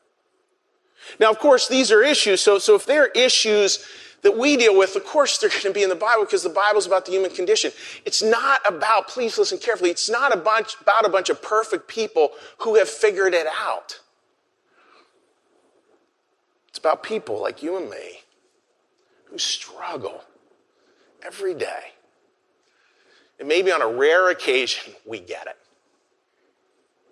Now, 1.20 1.30
of 1.30 1.38
course, 1.38 1.68
these 1.68 1.92
are 1.92 2.02
issues. 2.02 2.40
So, 2.40 2.58
so 2.58 2.74
if 2.74 2.84
they're 2.84 3.06
issues 3.08 3.84
that 4.22 4.36
we 4.36 4.56
deal 4.56 4.76
with, 4.76 4.96
of 4.96 5.04
course, 5.04 5.38
they're 5.38 5.50
going 5.50 5.62
to 5.62 5.72
be 5.72 5.82
in 5.82 5.88
the 5.88 5.94
Bible 5.94 6.24
because 6.24 6.42
the 6.42 6.48
Bible's 6.48 6.86
about 6.86 7.06
the 7.06 7.12
human 7.12 7.30
condition. 7.30 7.70
It's 8.04 8.22
not 8.22 8.60
about, 8.66 9.08
please 9.08 9.38
listen 9.38 9.58
carefully, 9.58 9.90
it's 9.90 10.10
not 10.10 10.34
a 10.34 10.36
bunch, 10.36 10.76
about 10.80 11.04
a 11.04 11.08
bunch 11.08 11.30
of 11.30 11.42
perfect 11.42 11.88
people 11.88 12.30
who 12.58 12.76
have 12.76 12.88
figured 12.88 13.34
it 13.34 13.46
out. 13.46 14.00
It's 16.68 16.78
about 16.78 17.02
people 17.02 17.40
like 17.40 17.62
you 17.62 17.76
and 17.76 17.88
me 17.88 18.20
who 19.26 19.38
struggle 19.38 20.22
every 21.22 21.54
day. 21.54 21.92
And 23.38 23.48
maybe 23.48 23.70
on 23.70 23.82
a 23.82 23.88
rare 23.88 24.30
occasion, 24.30 24.94
we 25.04 25.20
get 25.20 25.46
it. 25.46 25.56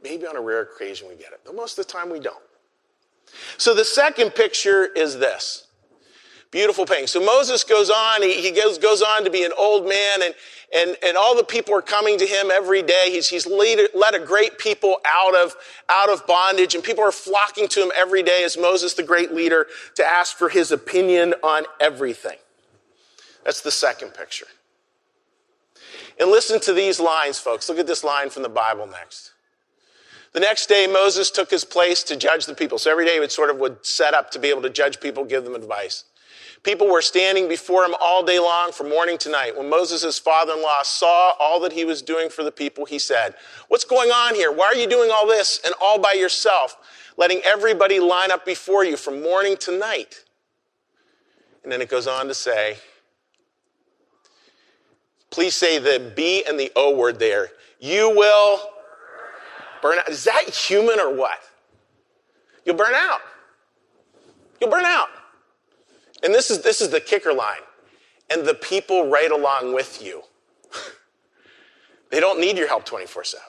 Maybe 0.02 0.26
on 0.26 0.37
a 0.37 0.40
rare 0.40 0.62
occasion, 0.62 1.08
we 1.08 1.14
get 1.16 1.32
it. 1.32 1.40
But 1.44 1.54
most 1.54 1.78
of 1.78 1.87
the 1.87 1.92
time, 1.92 2.11
we 2.11 2.20
don't. 2.20 2.42
So 3.56 3.75
the 3.75 3.84
second 3.84 4.34
picture 4.34 4.84
is 4.84 5.18
this. 5.18 5.66
Beautiful 6.54 6.87
painting. 6.87 7.08
So 7.08 7.18
Moses 7.18 7.64
goes 7.64 7.90
on, 7.90 8.23
he, 8.23 8.40
he 8.40 8.52
goes, 8.52 8.78
goes 8.78 9.02
on 9.02 9.25
to 9.25 9.30
be 9.30 9.42
an 9.42 9.50
old 9.58 9.88
man, 9.88 10.23
and, 10.23 10.34
and, 10.73 10.96
and 11.04 11.16
all 11.16 11.37
the 11.37 11.42
people 11.42 11.75
are 11.75 11.82
coming 11.82 12.16
to 12.16 12.25
him 12.25 12.49
every 12.52 12.80
day. 12.80 13.06
He's, 13.06 13.28
he's 13.28 13.44
lead, 13.44 13.80
led 13.92 14.14
a 14.14 14.20
great 14.20 14.56
people 14.56 15.00
out 15.04 15.34
of, 15.34 15.56
out 15.88 16.11
of 16.11 16.25
bondage, 16.28 16.76
and 16.76 16.84
people 16.84 17.02
are 17.02 17.11
flocking 17.11 17.66
to 17.66 17.82
him 17.82 17.90
every 17.96 18.23
day 18.23 18.44
as 18.44 18.56
Moses, 18.56 18.94
the 18.94 19.02
great 19.02 19.34
leader, 19.34 19.66
to 19.96 20.04
ask 20.04 20.37
for 20.37 20.49
his 20.49 20.70
opinion 20.70 21.34
on 21.42 21.64
everything. 21.80 22.38
That's 23.44 23.61
the 23.61 23.73
second 23.73 24.14
picture. 24.14 24.46
And 26.20 26.30
listen 26.30 26.61
to 26.61 26.73
these 26.73 27.00
lines, 27.00 27.37
folks. 27.37 27.68
Look 27.68 27.80
at 27.80 27.88
this 27.88 28.04
line 28.04 28.30
from 28.30 28.44
the 28.44 28.49
Bible 28.49 28.87
next. 28.87 29.32
The 30.34 30.40
next 30.40 30.68
day, 30.68 30.87
Moses 30.87 31.32
took 31.32 31.50
his 31.50 31.64
place 31.64 32.04
to 32.04 32.14
judge 32.14 32.46
the 32.46 32.54
people. 32.54 32.78
So 32.78 32.92
every 32.92 33.06
day 33.06 33.14
he 33.14 33.20
would 33.20 33.32
sort 33.32 33.50
of 33.50 33.56
would 33.56 33.84
set 33.84 34.14
up 34.14 34.30
to 34.30 34.38
be 34.38 34.50
able 34.50 34.62
to 34.62 34.70
judge 34.70 35.00
people, 35.00 35.25
give 35.25 35.42
them 35.42 35.56
advice. 35.56 36.04
People 36.64 36.90
were 36.90 37.02
standing 37.02 37.47
before 37.47 37.85
him 37.85 37.94
all 38.00 38.25
day 38.25 38.38
long 38.38 38.73
from 38.73 38.88
morning 38.88 39.18
to 39.18 39.30
night. 39.30 39.56
When 39.56 39.68
Moses' 39.68 40.18
father 40.18 40.54
in 40.54 40.62
law 40.62 40.83
saw 40.83 41.33
all 41.38 41.61
that 41.61 41.73
he 41.73 41.85
was 41.85 42.00
doing 42.00 42.30
for 42.30 42.42
the 42.42 42.50
people, 42.50 42.87
he 42.87 42.99
said, 42.99 43.35
What's 43.68 43.85
going 43.85 44.11
on 44.11 44.35
here? 44.35 44.50
Why 44.50 44.64
are 44.64 44.75
you 44.75 44.88
doing 44.88 45.11
all 45.12 45.26
this 45.26 45.61
and 45.62 45.75
all 45.80 45.99
by 45.99 46.12
yourself, 46.12 46.76
letting 47.18 47.42
everybody 47.44 48.00
line 48.00 48.33
up 48.33 48.47
before 48.47 48.83
you 48.83 48.97
from 48.97 49.23
morning 49.23 49.59
to 49.59 49.78
night? 49.78 50.25
And 51.62 51.71
then 51.71 51.83
it 51.83 51.90
goes 51.90 52.06
on 52.06 52.28
to 52.28 52.35
say, 52.35 52.78
Please 55.28 55.54
say 55.54 55.78
the 55.78 56.12
B 56.16 56.44
and 56.49 56.59
the 56.59 56.73
O 56.75 56.97
word 56.97 57.18
there. 57.18 57.50
You 57.78 58.09
will 58.16 58.61
burn 59.83 59.99
out. 59.99 60.09
Is 60.09 60.25
that 60.25 60.49
human 60.49 60.99
or 60.99 61.14
what? 61.14 61.38
You'll 62.64 62.76
burn 62.76 62.94
out. 62.94 63.21
You'll 64.62 64.71
burn 64.71 64.87
out. 64.87 65.09
And 66.25 66.35
this 66.35 66.50
is, 66.50 66.62
this 66.62 66.81
is 66.81 66.88
the 66.88 67.00
kicker 67.00 67.33
line. 67.33 67.61
And 68.31 68.47
the 68.47 68.54
people 68.54 69.11
right 69.11 69.31
along 69.31 69.75
with 69.75 70.02
you. 70.02 70.23
they 72.11 72.19
don't 72.19 72.40
need 72.40 72.57
your 72.57 72.66
help 72.66 72.85
24 72.87 73.25
7. 73.25 73.45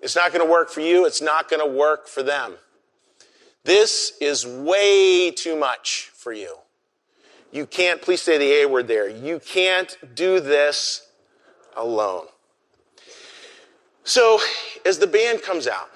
It's 0.00 0.16
not 0.16 0.32
going 0.32 0.44
to 0.44 0.50
work 0.50 0.70
for 0.70 0.80
you, 0.80 1.06
it's 1.06 1.22
not 1.22 1.48
going 1.48 1.60
to 1.60 1.70
work 1.70 2.08
for 2.08 2.22
them. 2.22 2.54
This 3.64 4.12
is 4.20 4.46
way 4.46 5.30
too 5.30 5.56
much 5.56 6.10
for 6.14 6.32
you. 6.32 6.56
You 7.52 7.66
can't, 7.66 8.00
please 8.00 8.22
say 8.22 8.38
the 8.38 8.62
A 8.62 8.68
word 8.68 8.88
there. 8.88 9.08
You 9.08 9.40
can't 9.40 9.96
do 10.14 10.40
this 10.40 11.08
alone. 11.76 12.26
So, 14.04 14.38
as 14.84 14.98
the 14.98 15.06
band 15.06 15.42
comes 15.42 15.66
out, 15.66 15.90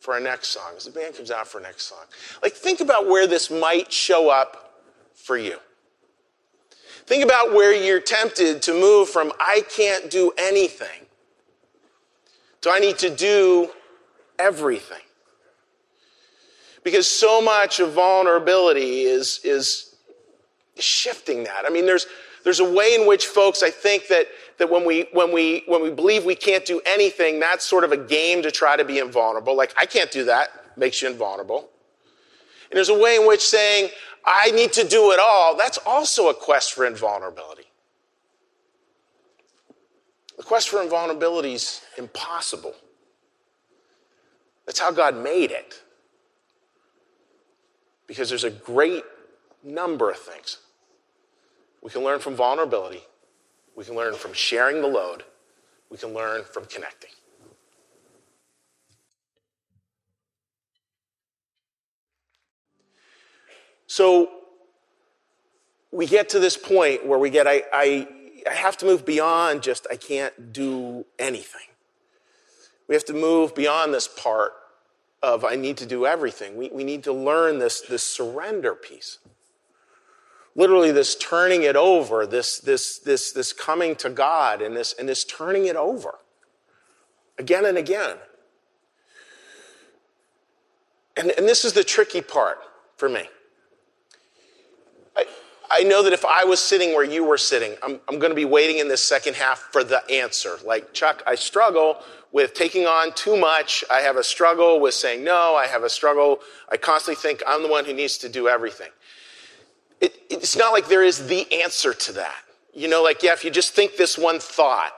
for 0.00 0.14
our 0.14 0.20
next 0.20 0.48
song, 0.48 0.72
as 0.76 0.86
the 0.86 0.90
band 0.90 1.14
comes 1.14 1.30
out 1.30 1.46
for 1.46 1.58
our 1.58 1.62
next 1.62 1.84
song. 1.84 2.04
Like, 2.42 2.54
think 2.54 2.80
about 2.80 3.06
where 3.06 3.26
this 3.26 3.50
might 3.50 3.92
show 3.92 4.30
up 4.30 4.82
for 5.14 5.36
you. 5.36 5.58
Think 7.06 7.24
about 7.24 7.52
where 7.52 7.72
you're 7.72 8.00
tempted 8.00 8.62
to 8.62 8.72
move 8.72 9.08
from 9.08 9.32
I 9.38 9.62
can't 9.68 10.10
do 10.10 10.32
anything 10.38 11.06
to 12.62 12.70
I 12.70 12.78
need 12.78 12.98
to 12.98 13.10
do 13.10 13.70
everything. 14.38 15.02
Because 16.82 17.06
so 17.06 17.40
much 17.42 17.80
of 17.80 17.92
vulnerability 17.92 19.02
is, 19.02 19.40
is 19.44 19.94
shifting 20.78 21.44
that. 21.44 21.64
I 21.66 21.70
mean, 21.70 21.84
there's, 21.84 22.06
there's 22.44 22.60
a 22.60 22.70
way 22.70 22.94
in 22.94 23.06
which 23.06 23.26
folks, 23.26 23.62
I 23.62 23.70
think 23.70 24.08
that 24.08 24.26
that 24.60 24.70
when 24.70 24.84
we, 24.84 25.06
when 25.12 25.32
we, 25.32 25.64
when 25.66 25.82
we 25.82 25.90
believe 25.90 26.24
we 26.24 26.34
can't 26.34 26.64
do 26.64 26.80
anything, 26.86 27.40
that's 27.40 27.64
sort 27.64 27.82
of 27.82 27.92
a 27.92 27.96
game 27.96 28.42
to 28.42 28.50
try 28.50 28.76
to 28.76 28.84
be 28.84 28.98
invulnerable. 28.98 29.56
Like, 29.56 29.74
I 29.76 29.86
can't 29.86 30.12
do 30.12 30.24
that 30.26 30.50
makes 30.76 31.02
you 31.02 31.08
invulnerable. 31.08 31.68
And 32.70 32.76
there's 32.76 32.88
a 32.88 32.98
way 32.98 33.16
in 33.16 33.26
which 33.26 33.40
saying, 33.40 33.90
I 34.24 34.50
need 34.50 34.72
to 34.74 34.86
do 34.86 35.12
it 35.12 35.18
all, 35.20 35.56
that's 35.56 35.78
also 35.78 36.28
a 36.28 36.34
quest 36.34 36.72
for 36.72 36.86
invulnerability. 36.86 37.64
The 40.36 40.42
quest 40.42 40.68
for 40.68 40.82
invulnerability 40.82 41.54
is 41.54 41.82
impossible. 41.98 42.74
That's 44.66 44.78
how 44.78 44.92
God 44.92 45.16
made 45.16 45.50
it. 45.50 45.82
Because 48.06 48.28
there's 48.28 48.44
a 48.44 48.50
great 48.50 49.04
number 49.62 50.10
of 50.10 50.18
things 50.18 50.58
we 51.82 51.90
can 51.90 52.02
learn 52.02 52.20
from 52.20 52.34
vulnerability 52.34 53.02
we 53.80 53.86
can 53.86 53.94
learn 53.94 54.12
from 54.12 54.34
sharing 54.34 54.82
the 54.82 54.86
load. 54.86 55.24
We 55.88 55.96
can 55.96 56.12
learn 56.12 56.44
from 56.44 56.66
connecting. 56.66 57.08
So 63.86 64.28
we 65.90 66.06
get 66.06 66.28
to 66.28 66.38
this 66.38 66.58
point 66.58 67.06
where 67.06 67.18
we 67.18 67.30
get, 67.30 67.46
I, 67.46 67.62
I, 67.72 68.06
I 68.46 68.52
have 68.52 68.76
to 68.76 68.84
move 68.84 69.06
beyond 69.06 69.62
just, 69.62 69.86
I 69.90 69.96
can't 69.96 70.52
do 70.52 71.06
anything. 71.18 71.68
We 72.86 72.94
have 72.94 73.06
to 73.06 73.14
move 73.14 73.54
beyond 73.54 73.94
this 73.94 74.06
part 74.06 74.52
of, 75.22 75.42
I 75.42 75.56
need 75.56 75.78
to 75.78 75.86
do 75.86 76.04
everything. 76.04 76.54
We, 76.58 76.68
we 76.68 76.84
need 76.84 77.02
to 77.04 77.14
learn 77.14 77.58
this, 77.58 77.80
this 77.80 78.02
surrender 78.02 78.74
piece 78.74 79.20
literally 80.54 80.90
this 80.90 81.14
turning 81.16 81.62
it 81.62 81.76
over, 81.76 82.26
this, 82.26 82.58
this, 82.58 82.98
this, 82.98 83.32
this 83.32 83.52
coming 83.52 83.94
to 83.96 84.10
God 84.10 84.62
and 84.62 84.76
this, 84.76 84.92
and 84.98 85.08
this 85.08 85.24
turning 85.24 85.66
it 85.66 85.76
over 85.76 86.18
again 87.38 87.64
and 87.64 87.78
again. 87.78 88.16
And, 91.16 91.30
and 91.32 91.48
this 91.48 91.64
is 91.64 91.72
the 91.72 91.84
tricky 91.84 92.20
part 92.20 92.58
for 92.96 93.08
me. 93.08 93.22
I, 95.16 95.24
I 95.70 95.80
know 95.84 96.02
that 96.02 96.12
if 96.12 96.24
I 96.24 96.44
was 96.44 96.60
sitting 96.60 96.94
where 96.94 97.04
you 97.04 97.24
were 97.24 97.38
sitting, 97.38 97.76
I'm, 97.82 98.00
I'm 98.08 98.18
going 98.18 98.30
to 98.30 98.36
be 98.36 98.44
waiting 98.44 98.78
in 98.78 98.88
this 98.88 99.02
second 99.02 99.36
half 99.36 99.58
for 99.72 99.84
the 99.84 100.02
answer. 100.10 100.56
Like, 100.64 100.92
Chuck, 100.92 101.22
I 101.26 101.34
struggle 101.34 101.98
with 102.32 102.54
taking 102.54 102.86
on 102.86 103.12
too 103.14 103.36
much. 103.36 103.84
I 103.90 104.00
have 104.00 104.16
a 104.16 104.24
struggle 104.24 104.80
with 104.80 104.94
saying 104.94 105.24
no. 105.24 105.54
I 105.56 105.66
have 105.66 105.82
a 105.82 105.90
struggle. 105.90 106.40
I 106.70 106.76
constantly 106.76 107.20
think 107.20 107.42
I'm 107.46 107.62
the 107.62 107.68
one 107.68 107.84
who 107.84 107.92
needs 107.92 108.18
to 108.18 108.28
do 108.28 108.48
everything 108.48 108.90
it, 110.00 110.14
it's 110.30 110.56
not 110.56 110.72
like 110.72 110.88
there 110.88 111.02
is 111.02 111.26
the 111.26 111.62
answer 111.62 111.92
to 111.92 112.12
that. 112.12 112.42
You 112.74 112.88
know, 112.88 113.02
like, 113.02 113.22
yeah, 113.22 113.32
if 113.32 113.44
you 113.44 113.50
just 113.50 113.74
think 113.74 113.96
this 113.96 114.16
one 114.16 114.38
thought. 114.38 114.92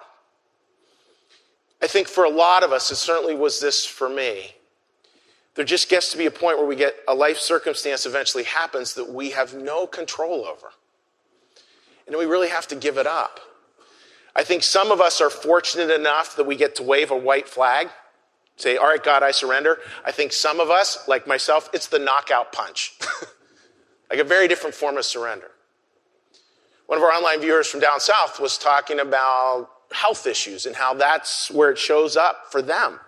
I 1.82 1.86
think 1.88 2.06
for 2.06 2.24
a 2.24 2.30
lot 2.30 2.62
of 2.62 2.72
us, 2.72 2.90
it 2.92 2.96
certainly 2.96 3.34
was 3.34 3.60
this 3.60 3.84
for 3.84 4.08
me. 4.08 4.54
There 5.54 5.64
just 5.64 5.88
gets 5.88 6.12
to 6.12 6.18
be 6.18 6.26
a 6.26 6.30
point 6.30 6.58
where 6.58 6.66
we 6.66 6.76
get 6.76 6.94
a 7.08 7.14
life 7.14 7.38
circumstance 7.38 8.06
eventually 8.06 8.44
happens 8.44 8.94
that 8.94 9.10
we 9.10 9.30
have 9.30 9.54
no 9.54 9.86
control 9.86 10.46
over. 10.46 10.68
And 12.06 12.16
we 12.16 12.24
really 12.24 12.48
have 12.48 12.68
to 12.68 12.76
give 12.76 12.98
it 12.98 13.06
up. 13.06 13.40
I 14.34 14.44
think 14.44 14.62
some 14.62 14.90
of 14.90 15.00
us 15.00 15.20
are 15.20 15.28
fortunate 15.28 15.90
enough 15.90 16.36
that 16.36 16.46
we 16.46 16.56
get 16.56 16.76
to 16.76 16.82
wave 16.82 17.10
a 17.10 17.16
white 17.16 17.48
flag, 17.48 17.88
say, 18.56 18.76
All 18.76 18.86
right, 18.86 19.02
God, 19.02 19.22
I 19.22 19.30
surrender. 19.30 19.78
I 20.04 20.12
think 20.12 20.32
some 20.32 20.58
of 20.58 20.70
us, 20.70 21.06
like 21.06 21.26
myself, 21.26 21.68
it's 21.74 21.88
the 21.88 21.98
knockout 21.98 22.52
punch. 22.52 22.96
like 24.12 24.20
a 24.20 24.24
very 24.24 24.46
different 24.46 24.74
form 24.74 24.98
of 24.98 25.06
surrender. 25.06 25.50
One 26.84 26.98
of 26.98 27.02
our 27.02 27.10
online 27.10 27.40
viewers 27.40 27.66
from 27.66 27.80
down 27.80 27.98
south 27.98 28.38
was 28.38 28.58
talking 28.58 29.00
about 29.00 29.70
health 29.90 30.26
issues 30.26 30.66
and 30.66 30.76
how 30.76 30.92
that's 30.92 31.50
where 31.50 31.70
it 31.70 31.78
shows 31.78 32.14
up 32.14 32.52
for 32.52 32.60
them 32.60 33.00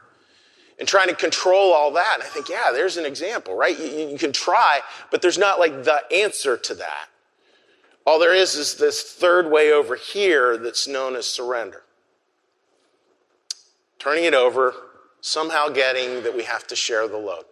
and 0.79 0.89
trying 0.89 1.09
to 1.09 1.15
control 1.15 1.75
all 1.75 1.91
that. 1.93 2.15
And 2.15 2.23
I 2.23 2.27
think, 2.27 2.49
yeah, 2.49 2.71
there's 2.73 2.97
an 2.97 3.05
example, 3.05 3.55
right? 3.55 3.79
You, 3.79 4.09
you, 4.13 4.19
can 4.19 4.33
try, 4.33 4.81
but 5.11 5.21
there's 5.21 5.37
not 5.37 5.59
like 5.59 5.85
the 5.85 6.01
answer 6.11 6.57
to 6.57 6.75
that. 6.77 7.09
All 8.07 8.19
there 8.19 8.35
is 8.35 8.55
is 8.55 8.77
this 8.77 9.03
third 9.03 9.51
way 9.51 9.73
over 9.73 9.97
here 9.97 10.57
that's 10.57 10.89
known 10.89 11.17
as 11.17 11.27
surrender. 11.27 11.83
Turning 13.99 14.25
it 14.25 14.35
over, 14.35 14.73
somehow 15.21 15.69
getting 15.69 16.23
that 16.23 16.35
we 16.35 16.45
have 16.45 16.67
to 16.69 16.77
share 16.77 17.07
the 17.09 17.19
load. 17.19 17.45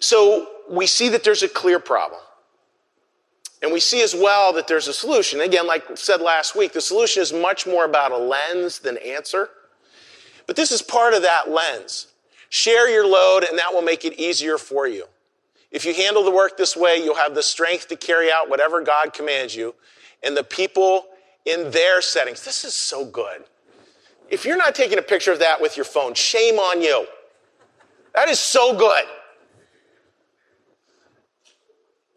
So 0.00 0.53
we 0.68 0.86
see 0.86 1.08
that 1.10 1.24
there's 1.24 1.42
a 1.42 1.48
clear 1.48 1.78
problem. 1.78 2.20
And 3.62 3.72
we 3.72 3.80
see 3.80 4.02
as 4.02 4.14
well 4.14 4.52
that 4.52 4.68
there's 4.68 4.88
a 4.88 4.92
solution. 4.92 5.40
Again, 5.40 5.66
like 5.66 5.96
said 5.96 6.20
last 6.20 6.54
week, 6.54 6.72
the 6.72 6.80
solution 6.80 7.22
is 7.22 7.32
much 7.32 7.66
more 7.66 7.86
about 7.86 8.12
a 8.12 8.18
lens 8.18 8.78
than 8.78 8.98
answer. 8.98 9.48
But 10.46 10.56
this 10.56 10.70
is 10.70 10.82
part 10.82 11.14
of 11.14 11.22
that 11.22 11.48
lens. 11.50 12.08
Share 12.50 12.90
your 12.90 13.06
load, 13.06 13.44
and 13.44 13.58
that 13.58 13.72
will 13.72 13.82
make 13.82 14.04
it 14.04 14.18
easier 14.18 14.58
for 14.58 14.86
you. 14.86 15.06
If 15.70 15.84
you 15.84 15.94
handle 15.94 16.22
the 16.22 16.30
work 16.30 16.56
this 16.56 16.76
way, 16.76 16.96
you'll 17.02 17.16
have 17.16 17.34
the 17.34 17.42
strength 17.42 17.88
to 17.88 17.96
carry 17.96 18.30
out 18.30 18.50
whatever 18.50 18.82
God 18.82 19.12
commands 19.12 19.56
you. 19.56 19.74
And 20.22 20.36
the 20.36 20.44
people 20.44 21.06
in 21.44 21.70
their 21.70 22.00
settings, 22.00 22.44
this 22.44 22.64
is 22.64 22.74
so 22.74 23.04
good. 23.04 23.44
If 24.28 24.44
you're 24.44 24.56
not 24.56 24.74
taking 24.74 24.98
a 24.98 25.02
picture 25.02 25.32
of 25.32 25.38
that 25.40 25.60
with 25.60 25.76
your 25.76 25.84
phone, 25.84 26.14
shame 26.14 26.58
on 26.58 26.80
you. 26.80 27.06
That 28.14 28.28
is 28.28 28.38
so 28.40 28.76
good. 28.76 29.04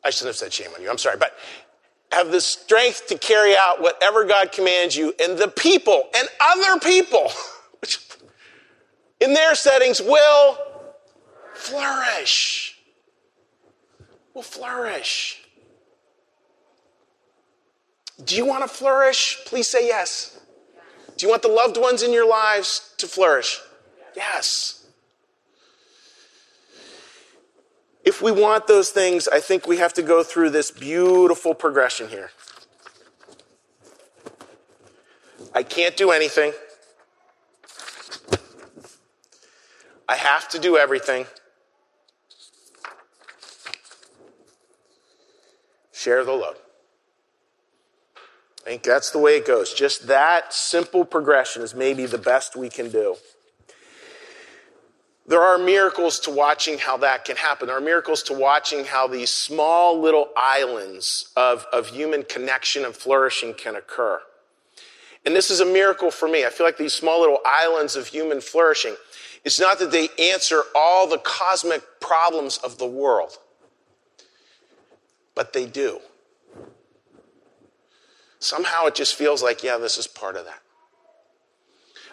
I 0.08 0.10
shouldn't 0.10 0.30
have 0.30 0.36
said 0.38 0.54
shame 0.54 0.70
on 0.74 0.82
you. 0.82 0.90
I'm 0.90 0.98
sorry. 0.98 1.18
But 1.18 1.38
have 2.14 2.32
the 2.32 2.40
strength 2.40 3.08
to 3.08 3.18
carry 3.18 3.58
out 3.58 3.82
whatever 3.82 4.24
God 4.24 4.54
commands 4.54 4.96
you, 4.96 5.14
and 5.22 5.38
the 5.38 5.50
people 5.50 6.08
and 6.18 6.30
other 6.40 6.80
people 6.80 7.30
in 9.20 9.34
their 9.34 9.54
settings 9.54 10.02
will 10.02 10.58
flourish. 11.54 12.80
Will 14.34 14.44
flourish. 14.44 15.42
Do 18.24 18.38
you 18.38 18.46
want 18.46 18.64
to 18.64 18.70
flourish? 18.70 19.40
Please 19.46 19.68
say 19.68 19.88
yes. 19.88 20.40
Do 21.18 21.26
you 21.26 21.30
want 21.30 21.42
the 21.42 21.50
loved 21.50 21.76
ones 21.76 22.02
in 22.02 22.14
your 22.14 22.28
lives 22.28 22.94
to 23.00 23.08
flourish? 23.08 23.60
Yes. 24.16 24.87
If 28.08 28.22
we 28.22 28.32
want 28.32 28.68
those 28.68 28.90
things, 28.90 29.28
I 29.28 29.42
think 29.42 29.68
we 29.68 29.80
have 29.80 29.92
to 29.96 30.02
go 30.02 30.24
through 30.24 30.52
this 30.52 30.72
beautiful 30.72 31.54
progression 31.54 32.08
here. 32.08 32.32
I 35.54 35.64
can't 35.64 35.98
do 35.98 36.12
anything. 36.12 36.54
I 40.08 40.16
have 40.16 40.48
to 40.48 40.58
do 40.58 40.78
everything. 40.78 41.26
share 45.92 46.24
the 46.24 46.32
load. 46.32 46.56
I 48.16 48.70
think 48.70 48.84
that's 48.84 49.12
the 49.12 49.20
way 49.20 49.36
it 49.36 49.46
goes. 49.46 49.74
Just 49.74 50.08
that 50.08 50.54
simple 50.54 51.04
progression 51.04 51.62
is 51.62 51.76
maybe 51.76 52.06
the 52.06 52.18
best 52.18 52.56
we 52.56 52.70
can 52.70 52.90
do. 52.90 53.18
There 55.28 55.42
are 55.42 55.58
miracles 55.58 56.22
to 56.22 56.32
watching 56.32 56.78
how 56.78 56.96
that 56.98 57.26
can 57.26 57.36
happen. 57.36 57.68
There 57.68 57.78
are 57.78 57.82
miracles 57.82 58.24
to 58.24 58.34
watching 58.34 58.86
how 58.86 59.08
these 59.08 59.30
small 59.30 60.00
little 60.00 60.30
islands 60.38 61.32
of, 61.36 61.66
of 61.74 61.88
human 61.88 62.24
connection 62.24 62.86
and 62.86 62.96
flourishing 62.96 63.54
can 63.54 63.76
occur. 63.76 64.22
And 65.26 65.36
this 65.36 65.52
is 65.52 65.60
a 65.60 65.66
miracle 65.66 66.12
for 66.12 66.30
me. 66.30 66.46
I 66.46 66.50
feel 66.50 66.66
like 66.66 66.78
these 66.78 66.94
small 66.94 67.20
little 67.20 67.42
islands 67.46 67.98
of 67.98 68.08
human 68.08 68.40
flourishing, 68.40 68.96
it's 69.44 69.60
not 69.60 69.80
that 69.80 69.92
they 69.92 70.08
answer 70.18 70.64
all 70.74 71.10
the 71.10 71.18
cosmic 71.18 71.84
problems 72.00 72.58
of 72.60 72.78
the 72.78 72.88
world, 72.88 73.38
but 75.36 75.52
they 75.52 75.66
do. 75.66 76.00
Somehow 78.40 78.86
it 78.86 78.96
just 78.96 79.16
feels 79.16 79.44
like, 79.44 79.62
yeah, 79.62 79.78
this 79.78 79.98
is 79.98 80.08
part 80.08 80.38
of 80.38 80.46
that. 80.46 80.62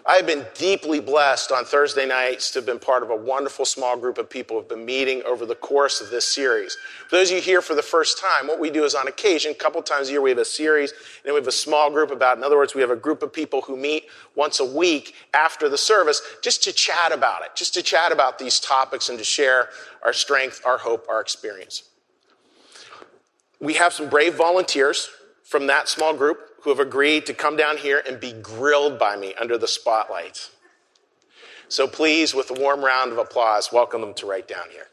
I 0.06 0.16
have 0.16 0.26
been 0.26 0.44
deeply 0.52 1.00
blessed 1.00 1.50
on 1.50 1.64
Thursday 1.64 2.04
nights 2.04 2.50
to 2.50 2.58
have 2.58 2.66
been 2.66 2.78
part 2.78 3.02
of 3.02 3.08
a 3.08 3.16
wonderful 3.16 3.64
small 3.64 3.96
group 3.96 4.18
of 4.18 4.28
people 4.28 4.56
who 4.56 4.60
have 4.60 4.68
been 4.68 4.84
meeting 4.84 5.22
over 5.22 5.46
the 5.46 5.54
course 5.54 6.02
of 6.02 6.10
this 6.10 6.28
series. 6.28 6.76
For 7.08 7.16
those 7.16 7.30
of 7.30 7.36
you 7.36 7.42
here 7.42 7.62
for 7.62 7.74
the 7.74 7.82
first 7.82 8.18
time, 8.18 8.46
what 8.46 8.60
we 8.60 8.68
do 8.68 8.84
is 8.84 8.94
on 8.94 9.08
occasion, 9.08 9.52
a 9.52 9.54
couple 9.54 9.80
times 9.80 10.08
a 10.08 10.12
year, 10.12 10.20
we 10.20 10.28
have 10.28 10.38
a 10.38 10.44
series, 10.44 10.92
and 11.24 11.32
we 11.32 11.40
have 11.40 11.48
a 11.48 11.52
small 11.52 11.90
group 11.90 12.10
about, 12.10 12.36
in 12.36 12.44
other 12.44 12.58
words, 12.58 12.74
we 12.74 12.82
have 12.82 12.90
a 12.90 12.96
group 12.96 13.22
of 13.22 13.32
people 13.32 13.62
who 13.62 13.78
meet 13.78 14.04
once 14.34 14.60
a 14.60 14.64
week 14.64 15.14
after 15.32 15.70
the 15.70 15.78
service 15.78 16.20
just 16.42 16.62
to 16.64 16.72
chat 16.72 17.10
about 17.10 17.42
it, 17.42 17.52
just 17.54 17.72
to 17.72 17.82
chat 17.82 18.12
about 18.12 18.38
these 18.38 18.60
topics 18.60 19.08
and 19.08 19.16
to 19.16 19.24
share 19.24 19.70
our 20.02 20.12
strength, 20.12 20.60
our 20.66 20.76
hope, 20.76 21.06
our 21.08 21.22
experience. 21.22 21.84
We 23.58 23.72
have 23.74 23.94
some 23.94 24.10
brave 24.10 24.34
volunteers 24.34 25.08
from 25.44 25.66
that 25.68 25.88
small 25.88 26.12
group 26.12 26.50
who 26.64 26.70
have 26.70 26.80
agreed 26.80 27.26
to 27.26 27.34
come 27.34 27.56
down 27.56 27.76
here 27.76 28.02
and 28.08 28.18
be 28.18 28.32
grilled 28.32 28.98
by 28.98 29.16
me 29.16 29.34
under 29.38 29.58
the 29.58 29.68
spotlight. 29.68 30.50
So 31.68 31.86
please, 31.86 32.34
with 32.34 32.50
a 32.50 32.54
warm 32.54 32.82
round 32.82 33.12
of 33.12 33.18
applause, 33.18 33.70
welcome 33.70 34.00
them 34.00 34.14
to 34.14 34.26
right 34.26 34.48
down 34.48 34.70
here. 34.70 34.86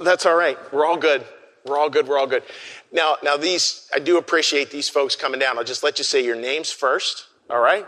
That's 0.00 0.24
all 0.24 0.34
right. 0.36 0.56
We're 0.72 0.86
all 0.86 0.96
good. 0.96 1.26
We're 1.66 1.78
all 1.78 1.90
good. 1.90 2.08
We're 2.08 2.18
all 2.18 2.26
good. 2.26 2.42
Now, 2.90 3.16
now 3.22 3.36
these, 3.36 3.90
I 3.94 3.98
do 3.98 4.16
appreciate 4.16 4.70
these 4.70 4.88
folks 4.88 5.14
coming 5.14 5.38
down. 5.38 5.58
I'll 5.58 5.64
just 5.64 5.82
let 5.82 5.98
you 5.98 6.04
say 6.04 6.24
your 6.24 6.36
names 6.36 6.70
first. 6.70 7.26
All 7.50 7.60
right? 7.60 7.86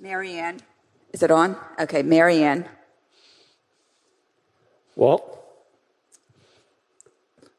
Marianne. 0.00 0.60
Is 1.12 1.22
it 1.22 1.30
on? 1.30 1.56
Okay, 1.78 2.02
Marianne. 2.02 2.66
Walt. 4.96 5.44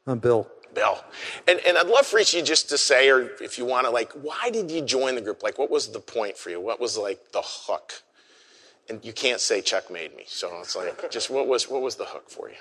I'm 0.06 0.18
Bill. 0.18 0.48
Bill. 0.74 1.02
And, 1.46 1.60
and 1.66 1.78
I'd 1.78 1.86
love 1.86 2.06
for 2.06 2.18
each 2.18 2.34
of 2.34 2.40
you 2.40 2.44
just 2.44 2.68
to 2.68 2.78
say, 2.78 3.08
or 3.10 3.30
if 3.40 3.58
you 3.58 3.64
want 3.64 3.86
to, 3.86 3.90
like, 3.90 4.12
why 4.12 4.50
did 4.50 4.70
you 4.70 4.82
join 4.82 5.14
the 5.14 5.20
group? 5.20 5.42
Like, 5.42 5.58
what 5.58 5.70
was 5.70 5.88
the 5.88 6.00
point 6.00 6.36
for 6.36 6.50
you? 6.50 6.60
What 6.60 6.80
was, 6.80 6.96
like, 6.98 7.32
the 7.32 7.42
hook? 7.42 8.02
And 8.88 9.04
you 9.04 9.12
can't 9.12 9.40
say 9.40 9.60
Chuck 9.60 9.90
made 9.90 10.16
me. 10.16 10.24
So 10.26 10.60
it's 10.60 10.76
like, 10.76 11.10
just 11.10 11.30
what 11.30 11.46
was, 11.46 11.68
what 11.68 11.82
was 11.82 11.96
the 11.96 12.04
hook 12.04 12.30
for 12.30 12.48
you? 12.48 12.56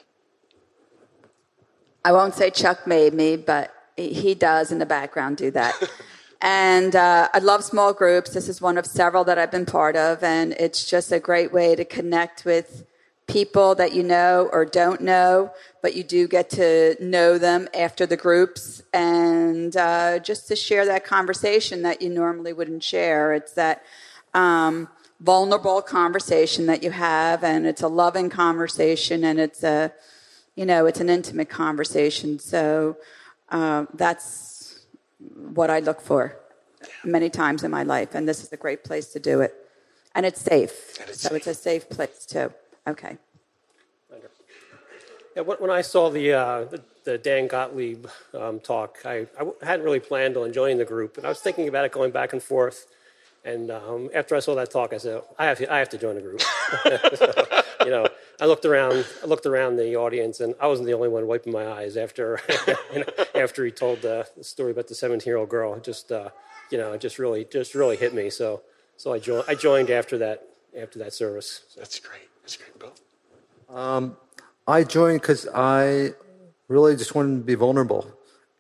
I 2.06 2.12
won't 2.14 2.34
say 2.34 2.50
Chuck 2.50 2.88
made 2.88 3.14
me, 3.14 3.36
but 3.36 3.74
he 3.98 4.34
does 4.36 4.72
in 4.72 4.80
the 4.80 4.86
background 4.86 5.38
do 5.38 5.52
that. 5.52 5.76
And 6.42 6.96
uh, 6.96 7.30
I 7.34 7.40
love 7.40 7.64
small 7.64 7.94
groups. 7.94 8.32
This 8.32 8.48
is 8.48 8.62
one 8.62 8.78
of 8.78 8.86
several 8.86 9.24
that 9.24 9.40
I've 9.40 9.52
been 9.52 9.66
part 9.66 9.96
of, 9.96 10.24
and 10.24 10.54
it's 10.54 10.88
just 10.88 11.12
a 11.12 11.20
great 11.20 11.52
way 11.52 11.76
to 11.76 11.84
connect 11.84 12.46
with 12.46 12.86
people 13.28 13.76
that 13.76 13.94
you 13.94 14.04
know 14.04 14.50
or 14.54 14.64
don't 14.64 15.02
know, 15.02 15.52
but 15.82 15.96
you 15.96 16.04
do 16.04 16.28
get 16.28 16.50
to 16.50 16.96
know 17.02 17.38
them 17.38 17.68
after 17.74 18.06
the 18.06 18.16
groups, 18.16 18.82
and 18.94 19.76
uh, 19.76 20.20
just 20.20 20.48
to 20.48 20.56
share 20.56 20.86
that 20.86 21.04
conversation 21.04 21.82
that 21.82 22.02
you 22.02 22.10
normally 22.10 22.54
wouldn't 22.54 22.84
share. 22.84 23.34
It's 23.34 23.54
that 23.54 23.84
um, 24.34 24.88
vulnerable 25.20 25.82
conversation 25.82 26.68
that 26.68 26.84
you 26.84 26.92
have, 26.92 27.44
and 27.44 27.66
it's 27.66 27.82
a 27.82 27.88
loving 27.88 28.30
conversation, 28.30 29.24
and 29.24 29.40
it's 29.40 29.64
a 29.64 29.92
you 30.56 30.66
know 30.66 30.86
it's 30.86 31.00
an 31.00 31.10
intimate 31.10 31.50
conversation. 31.50 32.38
So 32.38 32.98
uh, 33.50 33.86
that's 33.96 34.57
what 35.20 35.70
I 35.70 35.80
look 35.80 36.02
for 36.02 36.38
many 37.04 37.30
times 37.30 37.64
in 37.64 37.72
my 37.72 37.84
life, 37.84 38.16
and 38.16 38.28
this 38.28 38.44
is 38.44 38.52
a 38.54 38.58
great 38.58 38.84
place 38.84 39.08
to 39.14 39.20
do 39.20 39.42
it. 39.42 39.54
And 40.16 40.26
it's 40.26 40.42
safe. 40.42 41.00
And 41.00 41.10
it's 41.10 41.22
so 41.22 41.30
safe. 41.30 41.38
it's 41.38 41.48
a 41.48 41.54
safe 41.54 41.90
place, 41.90 42.26
too. 42.26 42.52
Okay. 42.88 43.18
Yeah, 45.36 45.44
when 45.44 45.58
when 45.58 45.70
I 45.70 45.82
saw 45.82 46.10
the 46.10 46.34
uh, 46.34 46.64
the, 46.64 46.84
the 47.04 47.18
Dan 47.20 47.46
Gottlieb 47.46 48.08
um, 48.34 48.60
talk, 48.60 48.98
I 49.06 49.28
hadn't 49.62 49.86
really 49.86 50.00
planned 50.00 50.36
on 50.36 50.52
joining 50.52 50.80
the 50.80 50.86
group, 50.86 51.18
and 51.18 51.28
I 51.28 51.30
was 51.30 51.40
thinking 51.40 51.68
about 51.68 51.86
it 51.86 51.92
going 51.92 52.10
back 52.10 52.34
and 52.34 52.42
forth. 52.42 52.88
And 53.46 53.70
um, 53.70 54.10
after 54.16 54.36
I 54.36 54.40
saw 54.40 54.56
that 54.56 54.72
talk, 54.72 54.94
I 54.94 54.98
said, 54.98 55.22
I 55.38 55.46
have 55.46 55.60
to, 55.60 55.72
I 55.72 55.78
have 55.78 55.90
to 55.90 55.98
join 56.00 56.16
the 56.16 56.22
group. 56.22 56.42
so, 57.16 57.32
you 57.86 57.92
know, 57.92 58.08
I 58.40 58.46
looked 58.46 58.66
around, 58.66 59.06
I 59.24 59.26
looked 59.26 59.46
around 59.46 59.78
the 59.78 59.96
audience, 59.96 60.40
and 60.40 60.54
I 60.62 60.68
wasn't 60.68 60.88
the 60.88 60.94
only 60.94 61.10
one 61.10 61.28
wiping 61.28 61.54
my 61.54 61.68
eyes 61.68 61.98
after, 61.98 62.40
you 62.94 63.00
know, 63.00 63.26
after 63.36 63.66
he 63.66 63.72
told 63.72 64.02
the 64.02 64.28
story 64.42 64.72
about 64.72 64.88
the 64.88 64.94
17-year-old 64.94 65.50
girl. 65.50 65.74
It 65.74 65.84
just, 65.84 66.12
uh, 66.12 66.30
you 66.70 66.78
know, 66.78 66.94
it 66.94 67.02
just 67.02 67.20
really, 67.20 67.46
just 67.46 67.74
really 67.74 67.98
hit 67.98 68.14
me. 68.14 68.30
So, 68.30 68.62
so 68.98 69.14
I 69.14 69.20
joined, 69.20 69.46
I 69.48 69.56
joined 69.56 69.90
after 69.90 70.18
that, 70.20 70.44
after 70.78 71.00
that 71.00 71.14
service. 71.14 71.62
That's 71.76 72.00
great. 72.00 72.30
That's 72.44 72.58
great, 72.58 72.78
Bill. 72.80 72.94
I 74.68 74.84
joined 74.84 75.22
because 75.22 75.48
I 75.56 76.14
really 76.68 76.96
just 76.96 77.16
wanted 77.16 77.38
to 77.38 77.44
be 77.44 77.56
vulnerable. 77.56 78.12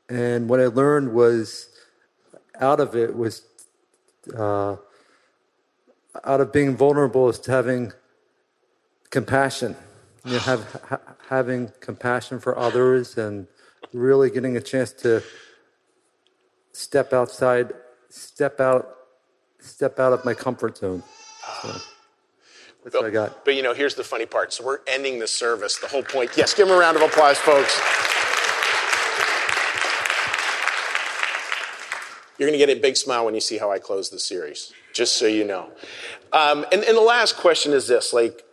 And 0.09 0.49
what 0.49 0.59
I 0.59 0.67
learned 0.67 1.13
was 1.13 1.69
out 2.59 2.79
of 2.79 2.95
it 2.95 3.15
was 3.15 3.43
uh, 4.37 4.77
out 6.23 6.41
of 6.41 6.51
being 6.53 6.75
vulnerable 6.75 7.29
is 7.29 7.45
having 7.45 7.91
compassion. 9.09 9.75
You 10.25 10.33
know, 10.33 10.39
have, 10.39 10.81
ha- 10.89 10.99
having 11.29 11.71
compassion 11.79 12.39
for 12.39 12.57
others 12.57 13.17
and 13.17 13.47
really 13.93 14.29
getting 14.29 14.57
a 14.57 14.61
chance 14.61 14.91
to 14.93 15.23
step 16.73 17.13
outside, 17.13 17.73
step 18.09 18.59
out, 18.59 18.95
step 19.59 19.99
out 19.99 20.13
of 20.13 20.25
my 20.25 20.33
comfort 20.33 20.77
zone. 20.77 21.03
So 21.61 21.67
that's 22.83 22.95
what 22.95 23.05
I 23.05 23.09
got. 23.09 23.45
But 23.45 23.55
you 23.55 23.63
know, 23.63 23.73
here's 23.73 23.95
the 23.95 24.03
funny 24.03 24.25
part. 24.25 24.53
So 24.53 24.65
we're 24.65 24.79
ending 24.87 25.19
the 25.19 25.27
service. 25.27 25.77
The 25.77 25.87
whole 25.87 26.03
point. 26.03 26.31
Yes, 26.35 26.53
give 26.53 26.67
them 26.67 26.75
a 26.75 26.79
round 26.79 26.97
of 26.97 27.03
applause, 27.03 27.37
folks. 27.37 27.79
You're 32.37 32.47
going 32.47 32.59
to 32.59 32.63
get 32.63 32.75
a 32.75 32.79
big 32.79 32.97
smile 32.97 33.25
when 33.25 33.33
you 33.33 33.41
see 33.41 33.57
how 33.57 33.71
I 33.71 33.79
close 33.79 34.09
the 34.09 34.19
series, 34.19 34.71
just 34.93 35.17
so 35.17 35.25
you 35.25 35.43
know. 35.43 35.71
Um, 36.31 36.65
and, 36.71 36.83
and 36.83 36.95
the 36.95 37.01
last 37.01 37.35
question 37.35 37.73
is 37.73 37.87
this 37.87 38.13
like, 38.13 38.43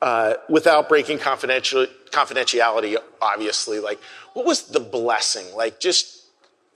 Uh, 0.00 0.34
without 0.48 0.88
breaking 0.88 1.18
confidential, 1.18 1.84
confidentiality, 2.10 2.96
obviously, 3.20 3.80
like, 3.80 3.98
what 4.32 4.46
was 4.46 4.62
the 4.68 4.78
blessing? 4.78 5.44
Like, 5.56 5.80
just, 5.80 6.24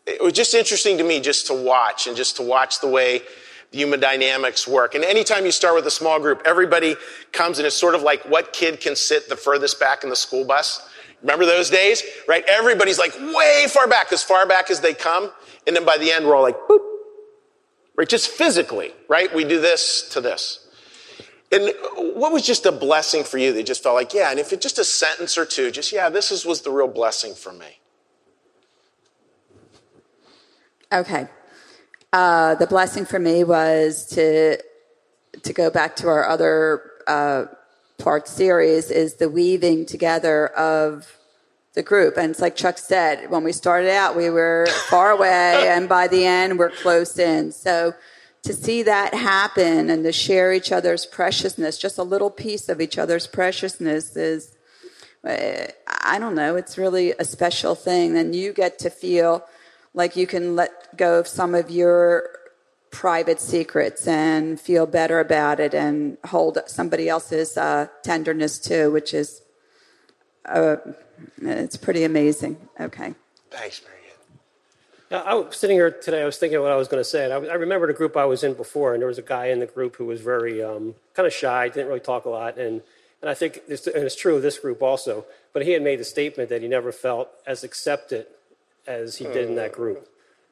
it 0.06 0.20
was 0.20 0.32
just 0.32 0.54
interesting 0.54 0.98
to 0.98 1.04
me 1.04 1.20
just 1.20 1.46
to 1.46 1.54
watch 1.54 2.08
and 2.08 2.16
just 2.16 2.36
to 2.36 2.42
watch 2.42 2.80
the 2.80 2.88
way 2.88 3.22
the 3.70 3.78
human 3.78 4.00
dynamics 4.00 4.66
work. 4.68 4.94
And 4.94 5.04
anytime 5.04 5.44
you 5.44 5.52
start 5.52 5.74
with 5.74 5.86
a 5.86 5.90
small 5.90 6.20
group, 6.20 6.42
everybody 6.44 6.96
comes 7.32 7.58
and 7.58 7.66
it's 7.66 7.76
sort 7.76 7.94
of 7.94 8.02
like 8.02 8.22
what 8.24 8.52
kid 8.52 8.80
can 8.80 8.94
sit 8.96 9.28
the 9.28 9.36
furthest 9.36 9.80
back 9.80 10.04
in 10.04 10.10
the 10.10 10.16
school 10.16 10.44
bus? 10.44 10.88
Remember 11.22 11.46
those 11.46 11.70
days? 11.70 12.02
Right? 12.28 12.44
Everybody's 12.46 12.98
like 12.98 13.14
way 13.14 13.66
far 13.68 13.86
back, 13.88 14.12
as 14.12 14.22
far 14.22 14.46
back 14.46 14.70
as 14.70 14.80
they 14.80 14.94
come. 14.94 15.30
And 15.66 15.74
then 15.74 15.84
by 15.84 15.96
the 15.96 16.10
end, 16.12 16.26
we're 16.26 16.34
all 16.34 16.42
like, 16.42 16.58
boop. 16.68 16.80
Right? 17.96 18.08
Just 18.08 18.28
physically, 18.28 18.92
right? 19.08 19.32
We 19.34 19.44
do 19.44 19.60
this 19.60 20.08
to 20.10 20.20
this. 20.20 20.66
And 21.52 21.72
what 22.16 22.32
was 22.32 22.42
just 22.42 22.64
a 22.64 22.72
blessing 22.72 23.24
for 23.24 23.36
you 23.36 23.52
that 23.52 23.64
just 23.64 23.82
felt 23.82 23.94
like, 23.94 24.14
yeah, 24.14 24.30
and 24.30 24.40
if 24.40 24.52
it's 24.52 24.62
just 24.62 24.78
a 24.78 24.84
sentence 24.84 25.36
or 25.36 25.44
two, 25.44 25.70
just, 25.70 25.92
yeah, 25.92 26.08
this 26.08 26.30
is, 26.30 26.46
was 26.46 26.62
the 26.62 26.70
real 26.70 26.88
blessing 26.88 27.34
for 27.34 27.52
me. 27.52 27.78
Okay. 30.92 31.28
Uh, 32.12 32.54
the 32.56 32.66
blessing 32.66 33.04
for 33.04 33.18
me 33.18 33.44
was 33.44 34.06
to 34.06 34.58
to 35.42 35.52
go 35.54 35.70
back 35.70 35.96
to 35.96 36.08
our 36.08 36.28
other 36.28 36.90
uh, 37.06 37.46
part 37.98 38.28
series 38.28 38.90
is 38.90 39.14
the 39.14 39.28
weaving 39.28 39.86
together 39.86 40.48
of 40.48 41.18
the 41.74 41.82
group. 41.82 42.18
And 42.18 42.30
it's 42.30 42.40
like 42.40 42.54
Chuck 42.54 42.76
said, 42.76 43.30
when 43.30 43.42
we 43.42 43.52
started 43.52 43.90
out, 43.90 44.14
we 44.14 44.28
were 44.28 44.66
far 44.88 45.10
away, 45.10 45.68
and 45.70 45.88
by 45.88 46.06
the 46.06 46.26
end, 46.26 46.58
we're 46.58 46.70
close 46.70 47.18
in. 47.18 47.50
So 47.50 47.94
to 48.42 48.52
see 48.52 48.82
that 48.82 49.14
happen 49.14 49.88
and 49.88 50.02
to 50.04 50.12
share 50.12 50.52
each 50.52 50.72
other's 50.72 51.06
preciousness, 51.06 51.78
just 51.78 51.98
a 51.98 52.02
little 52.02 52.30
piece 52.30 52.68
of 52.68 52.80
each 52.80 52.98
other's 52.98 53.26
preciousness 53.26 54.16
is, 54.16 54.56
uh, 55.24 55.66
I 55.86 56.18
don't 56.18 56.34
know, 56.34 56.56
it's 56.56 56.76
really 56.76 57.12
a 57.12 57.24
special 57.24 57.74
thing. 57.74 58.16
And 58.16 58.34
you 58.34 58.52
get 58.52 58.78
to 58.80 58.90
feel 58.90 59.44
like 59.94 60.16
you 60.16 60.26
can 60.26 60.56
let 60.56 60.96
go 60.96 61.18
of 61.20 61.28
some 61.28 61.54
of 61.54 61.70
your 61.70 62.30
private 62.90 63.40
secrets 63.40 64.06
and 64.06 64.60
feel 64.60 64.86
better 64.86 65.20
about 65.20 65.60
it 65.60 65.72
and 65.72 66.18
hold 66.26 66.58
somebody 66.66 67.08
else's 67.08 67.56
uh, 67.56 67.86
tenderness 68.02 68.58
too, 68.58 68.90
which 68.90 69.14
is 69.14 69.42
uh, 70.46 70.76
it's 71.40 71.76
pretty 71.76 72.04
amazing. 72.04 72.56
Okay. 72.80 73.14
Thanks, 73.50 73.82
Mary. 73.82 74.01
I 75.18 75.34
was 75.34 75.56
sitting 75.56 75.76
here 75.76 75.90
today. 75.90 76.22
I 76.22 76.24
was 76.24 76.38
thinking 76.38 76.60
what 76.60 76.72
I 76.72 76.76
was 76.76 76.88
going 76.88 77.00
to 77.00 77.08
say. 77.08 77.24
And 77.24 77.32
I, 77.32 77.52
I 77.52 77.54
remember 77.54 77.86
the 77.86 77.92
group 77.92 78.16
I 78.16 78.24
was 78.24 78.42
in 78.42 78.54
before, 78.54 78.94
and 78.94 79.00
there 79.00 79.08
was 79.08 79.18
a 79.18 79.22
guy 79.22 79.46
in 79.46 79.58
the 79.58 79.66
group 79.66 79.96
who 79.96 80.06
was 80.06 80.20
very 80.20 80.62
um, 80.62 80.94
kind 81.14 81.26
of 81.26 81.32
shy, 81.32 81.68
didn't 81.68 81.88
really 81.88 82.00
talk 82.00 82.24
a 82.24 82.30
lot, 82.30 82.58
and 82.58 82.82
and 83.20 83.30
I 83.30 83.34
think 83.34 83.60
it's, 83.68 83.86
and 83.86 84.04
it's 84.04 84.16
true 84.16 84.36
of 84.36 84.42
this 84.42 84.58
group 84.58 84.82
also. 84.82 85.24
But 85.52 85.64
he 85.64 85.72
had 85.72 85.82
made 85.82 86.00
the 86.00 86.04
statement 86.04 86.48
that 86.48 86.62
he 86.62 86.68
never 86.68 86.92
felt 86.92 87.28
as 87.46 87.62
accepted 87.62 88.26
as 88.86 89.16
he 89.16 89.24
did 89.24 89.48
in 89.48 89.54
that 89.56 89.72
group, 89.72 90.08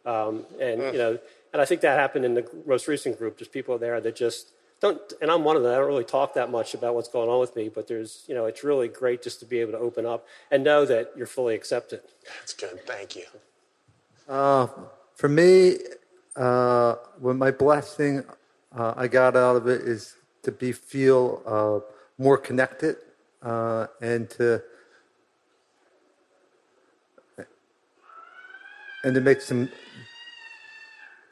um, 0.07 0.45
and 0.61 0.81
you 0.93 0.99
know, 0.99 1.19
and 1.53 1.61
I 1.61 1.65
think 1.65 1.81
that 1.81 1.99
happened 1.99 2.25
in 2.25 2.35
the 2.35 2.49
most 2.67 2.87
recent 2.87 3.19
group. 3.19 3.39
There's 3.39 3.49
people 3.49 3.79
there 3.79 4.01
that 4.01 4.15
just 4.15 4.51
don't, 4.81 5.01
and 5.21 5.31
I'm 5.31 5.45
one 5.45 5.57
of 5.57 5.63
them. 5.63 5.73
I 5.73 5.77
don't 5.77 5.87
really 5.87 6.05
talk 6.05 6.35
that 6.35 6.51
much 6.51 6.75
about 6.75 6.95
what's 6.95 7.09
going 7.09 7.29
on 7.29 7.39
with 7.39 7.55
me, 7.55 7.69
but 7.69 7.87
there's, 7.87 8.25
you 8.27 8.35
know, 8.35 8.47
it's 8.47 8.65
really 8.65 8.89
great 8.89 9.23
just 9.23 9.41
to 9.41 9.47
be 9.47 9.59
able 9.59 9.73
to 9.73 9.79
open 9.79 10.07
up 10.07 10.27
and 10.51 10.65
know 10.65 10.85
that 10.87 11.13
you're 11.17 11.27
fully 11.27 11.55
accepted. 11.55 12.01
That's 12.39 12.55
good. 12.55 12.87
Thank 12.87 13.17
you. 13.17 13.25
Uh, 14.29 14.67
for 15.15 15.29
me, 15.29 15.77
uh, 16.37 16.95
what 17.19 17.37
my 17.37 17.51
blessing 17.51 18.25
uh, 18.75 18.95
I 18.97 19.09
got 19.09 19.37
out 19.37 19.57
of 19.57 19.67
it 19.67 19.83
is 19.83 20.15
to 20.43 20.53
be 20.53 20.73
feel 20.73 21.43
uh, 21.47 21.81
more 22.19 22.39
connected 22.39 22.97
uh, 23.43 23.87
and 24.01 24.31
to 24.31 24.63
and 29.03 29.15
to 29.15 29.21
make 29.21 29.41
some 29.41 29.71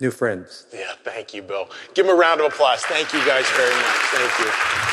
new 0.01 0.11
friends. 0.11 0.66
Yeah, 0.72 0.92
thank 1.05 1.35
you, 1.35 1.42
Bill. 1.42 1.68
Give 1.94 2.07
him 2.07 2.14
a 2.14 2.18
round 2.18 2.40
of 2.40 2.53
applause. 2.53 2.81
Thank 2.83 3.12
you 3.12 3.24
guys 3.27 3.48
very 3.51 3.74
much. 3.74 3.96
Thank 4.12 4.38
you. 4.46 4.88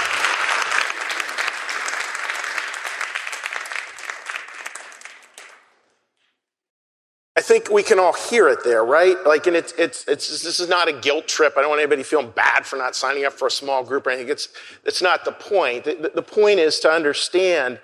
Think 7.46 7.70
we 7.70 7.84
can 7.84 8.00
all 8.00 8.14
hear 8.14 8.48
it 8.50 8.64
there, 8.64 8.84
right? 8.84 9.16
Like, 9.26 9.46
and 9.46 9.56
it's, 9.56 9.72
it's, 9.78 10.08
it's, 10.08 10.44
this 10.44 10.60
is 10.60 10.68
not 10.68 10.88
a 10.88 10.94
guilt 10.94 11.28
trip. 11.28 11.54
I 11.56 11.62
don't 11.62 11.70
want 11.70 11.82
anybody 11.82 12.02
feeling 12.02 12.32
bad 12.32 12.66
for 12.66 12.76
not 12.76 12.96
signing 12.96 13.24
up 13.24 13.34
for 13.34 13.48
a 13.48 13.52
small 13.52 13.84
group 13.84 14.08
or 14.08 14.10
anything. 14.10 14.32
It's, 14.32 14.50
it's 14.84 15.02
not 15.02 15.26
the 15.26 15.32
point. 15.32 15.84
The, 15.84 16.12
the 16.14 16.24
point 16.24 16.60
is 16.60 16.80
to 16.80 16.90
understand 16.90 17.80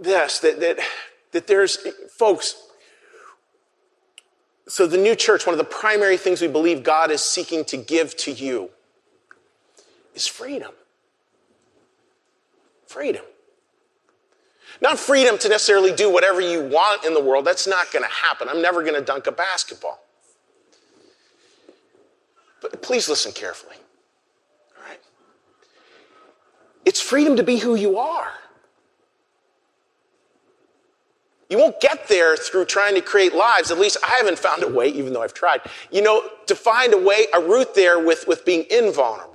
this, 0.00 0.40
that, 0.40 0.58
that, 0.60 0.80
that 1.30 1.46
there's, 1.46 1.78
folks, 2.18 2.56
so 4.66 4.86
the 4.86 4.98
new 4.98 5.14
church, 5.14 5.46
one 5.46 5.54
of 5.54 5.58
the 5.58 5.64
primary 5.64 6.16
things 6.16 6.40
we 6.40 6.48
believe 6.48 6.82
God 6.82 7.10
is 7.10 7.22
seeking 7.22 7.64
to 7.66 7.76
give 7.76 8.16
to 8.18 8.32
you 8.32 8.70
is 10.14 10.26
freedom. 10.26 10.72
Freedom. 12.86 13.22
Not 14.80 14.98
freedom 14.98 15.38
to 15.38 15.48
necessarily 15.48 15.92
do 15.92 16.12
whatever 16.12 16.40
you 16.40 16.62
want 16.62 17.04
in 17.04 17.14
the 17.14 17.22
world. 17.22 17.44
That's 17.44 17.66
not 17.66 17.92
going 17.92 18.04
to 18.04 18.10
happen. 18.10 18.48
I'm 18.48 18.62
never 18.62 18.82
going 18.82 18.94
to 18.94 19.00
dunk 19.00 19.26
a 19.26 19.32
basketball. 19.32 20.00
But 22.60 22.82
please 22.82 23.08
listen 23.08 23.32
carefully. 23.32 23.76
All 24.78 24.88
right? 24.88 25.00
It's 26.84 27.00
freedom 27.00 27.36
to 27.36 27.42
be 27.42 27.58
who 27.58 27.74
you 27.74 27.98
are. 27.98 28.32
You 31.50 31.58
won't 31.58 31.80
get 31.80 32.08
there 32.08 32.36
through 32.36 32.64
trying 32.64 32.94
to 32.94 33.00
create 33.00 33.34
lives. 33.34 33.70
At 33.70 33.78
least 33.78 33.98
I 34.02 34.12
haven't 34.12 34.38
found 34.38 34.62
a 34.62 34.68
way, 34.68 34.88
even 34.88 35.12
though 35.12 35.22
I've 35.22 35.34
tried. 35.34 35.60
You 35.92 36.02
know, 36.02 36.28
to 36.46 36.54
find 36.54 36.94
a 36.94 36.98
way, 36.98 37.26
a 37.34 37.40
route 37.40 37.74
there 37.74 38.04
with, 38.04 38.26
with 38.26 38.44
being 38.44 38.64
invulnerable. 38.70 39.33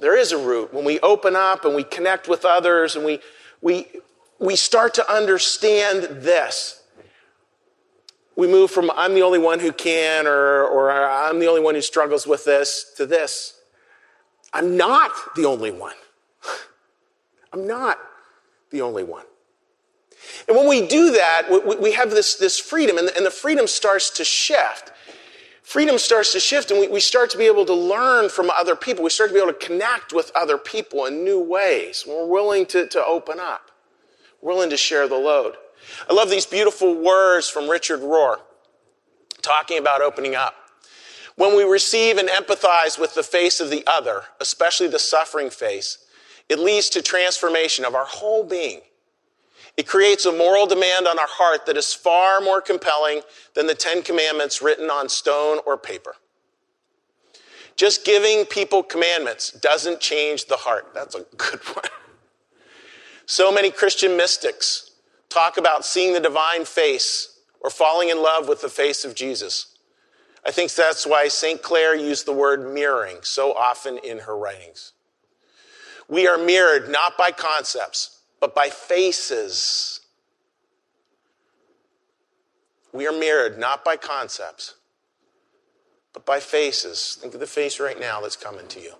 There 0.00 0.16
is 0.16 0.32
a 0.32 0.38
route. 0.38 0.72
When 0.72 0.84
we 0.84 0.98
open 1.00 1.36
up 1.36 1.64
and 1.64 1.74
we 1.74 1.84
connect 1.84 2.26
with 2.26 2.44
others 2.44 2.96
and 2.96 3.04
we, 3.04 3.20
we, 3.60 3.86
we 4.38 4.56
start 4.56 4.94
to 4.94 5.12
understand 5.12 6.22
this. 6.22 6.82
We 8.34 8.46
move 8.46 8.70
from 8.70 8.90
I'm 8.96 9.14
the 9.14 9.22
only 9.22 9.38
one 9.38 9.60
who 9.60 9.72
can 9.72 10.26
or, 10.26 10.64
or 10.64 10.90
I'm 10.90 11.38
the 11.38 11.46
only 11.46 11.60
one 11.60 11.74
who 11.74 11.82
struggles 11.82 12.26
with 12.26 12.46
this 12.46 12.92
to 12.96 13.04
this. 13.04 13.60
I'm 14.52 14.76
not 14.76 15.10
the 15.36 15.44
only 15.44 15.70
one. 15.70 15.96
I'm 17.52 17.66
not 17.66 17.98
the 18.70 18.80
only 18.80 19.04
one. 19.04 19.26
And 20.48 20.56
when 20.56 20.68
we 20.68 20.86
do 20.86 21.12
that, 21.12 21.78
we 21.80 21.92
have 21.92 22.10
this, 22.10 22.36
this 22.36 22.58
freedom, 22.58 22.98
and 22.98 23.08
the 23.08 23.30
freedom 23.30 23.66
starts 23.66 24.10
to 24.10 24.24
shift 24.24 24.92
freedom 25.70 25.98
starts 25.98 26.32
to 26.32 26.40
shift 26.40 26.72
and 26.72 26.80
we, 26.80 26.88
we 26.88 26.98
start 26.98 27.30
to 27.30 27.38
be 27.38 27.46
able 27.46 27.64
to 27.64 27.72
learn 27.72 28.28
from 28.28 28.50
other 28.50 28.74
people. 28.74 29.04
We 29.04 29.10
start 29.10 29.30
to 29.30 29.34
be 29.34 29.40
able 29.40 29.52
to 29.52 29.66
connect 29.66 30.12
with 30.12 30.32
other 30.34 30.58
people 30.58 31.06
in 31.06 31.22
new 31.22 31.38
ways. 31.38 32.04
We're 32.04 32.26
willing 32.26 32.66
to, 32.66 32.88
to 32.88 33.04
open 33.04 33.38
up, 33.38 33.70
willing 34.42 34.68
to 34.70 34.76
share 34.76 35.06
the 35.06 35.14
load. 35.14 35.54
I 36.08 36.12
love 36.12 36.28
these 36.28 36.44
beautiful 36.44 37.00
words 37.00 37.48
from 37.48 37.68
Richard 37.68 38.00
Rohr 38.00 38.38
talking 39.42 39.78
about 39.78 40.02
opening 40.02 40.34
up. 40.34 40.56
When 41.36 41.56
we 41.56 41.62
receive 41.62 42.18
and 42.18 42.28
empathize 42.28 42.98
with 42.98 43.14
the 43.14 43.22
face 43.22 43.60
of 43.60 43.70
the 43.70 43.84
other, 43.86 44.22
especially 44.40 44.88
the 44.88 44.98
suffering 44.98 45.50
face, 45.50 45.98
it 46.48 46.58
leads 46.58 46.88
to 46.90 47.00
transformation 47.00 47.84
of 47.84 47.94
our 47.94 48.06
whole 48.06 48.42
being. 48.42 48.80
It 49.80 49.86
creates 49.86 50.26
a 50.26 50.32
moral 50.32 50.66
demand 50.66 51.08
on 51.08 51.18
our 51.18 51.26
heart 51.26 51.64
that 51.64 51.78
is 51.78 51.94
far 51.94 52.42
more 52.42 52.60
compelling 52.60 53.22
than 53.54 53.66
the 53.66 53.74
Ten 53.74 54.02
Commandments 54.02 54.60
written 54.60 54.90
on 54.90 55.08
stone 55.08 55.58
or 55.64 55.78
paper. 55.78 56.16
Just 57.76 58.04
giving 58.04 58.44
people 58.44 58.82
commandments 58.82 59.52
doesn't 59.52 59.98
change 59.98 60.48
the 60.48 60.56
heart. 60.56 60.90
That's 60.92 61.14
a 61.14 61.24
good 61.38 61.60
one. 61.74 61.86
So 63.24 63.50
many 63.50 63.70
Christian 63.70 64.18
mystics 64.18 64.90
talk 65.30 65.56
about 65.56 65.86
seeing 65.86 66.12
the 66.12 66.20
divine 66.20 66.66
face 66.66 67.38
or 67.62 67.70
falling 67.70 68.10
in 68.10 68.22
love 68.22 68.48
with 68.48 68.60
the 68.60 68.68
face 68.68 69.06
of 69.06 69.14
Jesus. 69.14 69.78
I 70.44 70.50
think 70.50 70.74
that's 70.74 71.06
why 71.06 71.28
St. 71.28 71.62
Clare 71.62 71.96
used 71.96 72.26
the 72.26 72.34
word 72.34 72.70
mirroring 72.74 73.16
so 73.22 73.54
often 73.54 73.96
in 73.96 74.18
her 74.18 74.36
writings. 74.36 74.92
We 76.06 76.28
are 76.28 76.36
mirrored 76.36 76.90
not 76.90 77.16
by 77.16 77.30
concepts, 77.30 78.19
but 78.40 78.54
by 78.54 78.70
faces. 78.70 80.00
We 82.92 83.06
are 83.06 83.12
mirrored 83.12 83.58
not 83.58 83.84
by 83.84 83.96
concepts, 83.96 84.74
but 86.12 86.26
by 86.26 86.40
faces. 86.40 87.18
Think 87.20 87.34
of 87.34 87.40
the 87.40 87.46
face 87.46 87.78
right 87.78 88.00
now 88.00 88.20
that's 88.20 88.36
coming 88.36 88.66
to 88.68 88.80
you. 88.80 88.94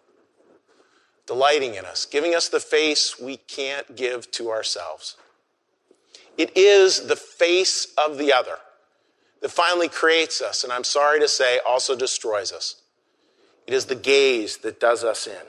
Delighting 1.27 1.75
in 1.75 1.85
us, 1.85 2.07
giving 2.07 2.35
us 2.35 2.49
the 2.49 2.61
face 2.61 3.19
we 3.19 3.37
can't 3.37 3.97
give 3.97 4.31
to 4.33 4.51
ourselves. 4.51 5.17
It 6.37 6.57
is 6.57 7.07
the 7.07 7.17
face 7.17 7.93
of 7.99 8.19
the 8.19 8.33
other 8.33 8.59
that 9.41 9.51
finally 9.51 9.89
creates 9.89 10.41
us, 10.41 10.65
and 10.65 10.73
I'm 10.73 10.85
sorry 10.85 11.21
to 11.21 11.29
say, 11.29 11.61
also 11.67 11.97
destroys 11.97 12.53
us. 12.53 12.77
It 13.67 13.75
is 13.75 13.87
the 13.87 13.95
gaze 13.95 14.59
that 14.59 14.81
does 14.81 15.05
us 15.05 15.27
in. 15.27 15.47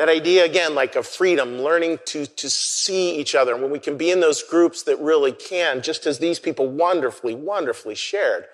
That 0.00 0.08
idea, 0.08 0.46
again, 0.46 0.74
like 0.74 0.96
of 0.96 1.06
freedom, 1.06 1.58
learning 1.58 1.98
to, 2.06 2.24
to 2.24 2.48
see 2.48 3.16
each 3.16 3.34
other. 3.34 3.52
And 3.52 3.60
when 3.60 3.70
we 3.70 3.78
can 3.78 3.98
be 3.98 4.10
in 4.10 4.20
those 4.20 4.42
groups 4.42 4.84
that 4.84 4.98
really 4.98 5.30
can, 5.30 5.82
just 5.82 6.06
as 6.06 6.18
these 6.18 6.38
people 6.38 6.66
wonderfully, 6.68 7.34
wonderfully 7.34 7.94
shared, 7.94 8.46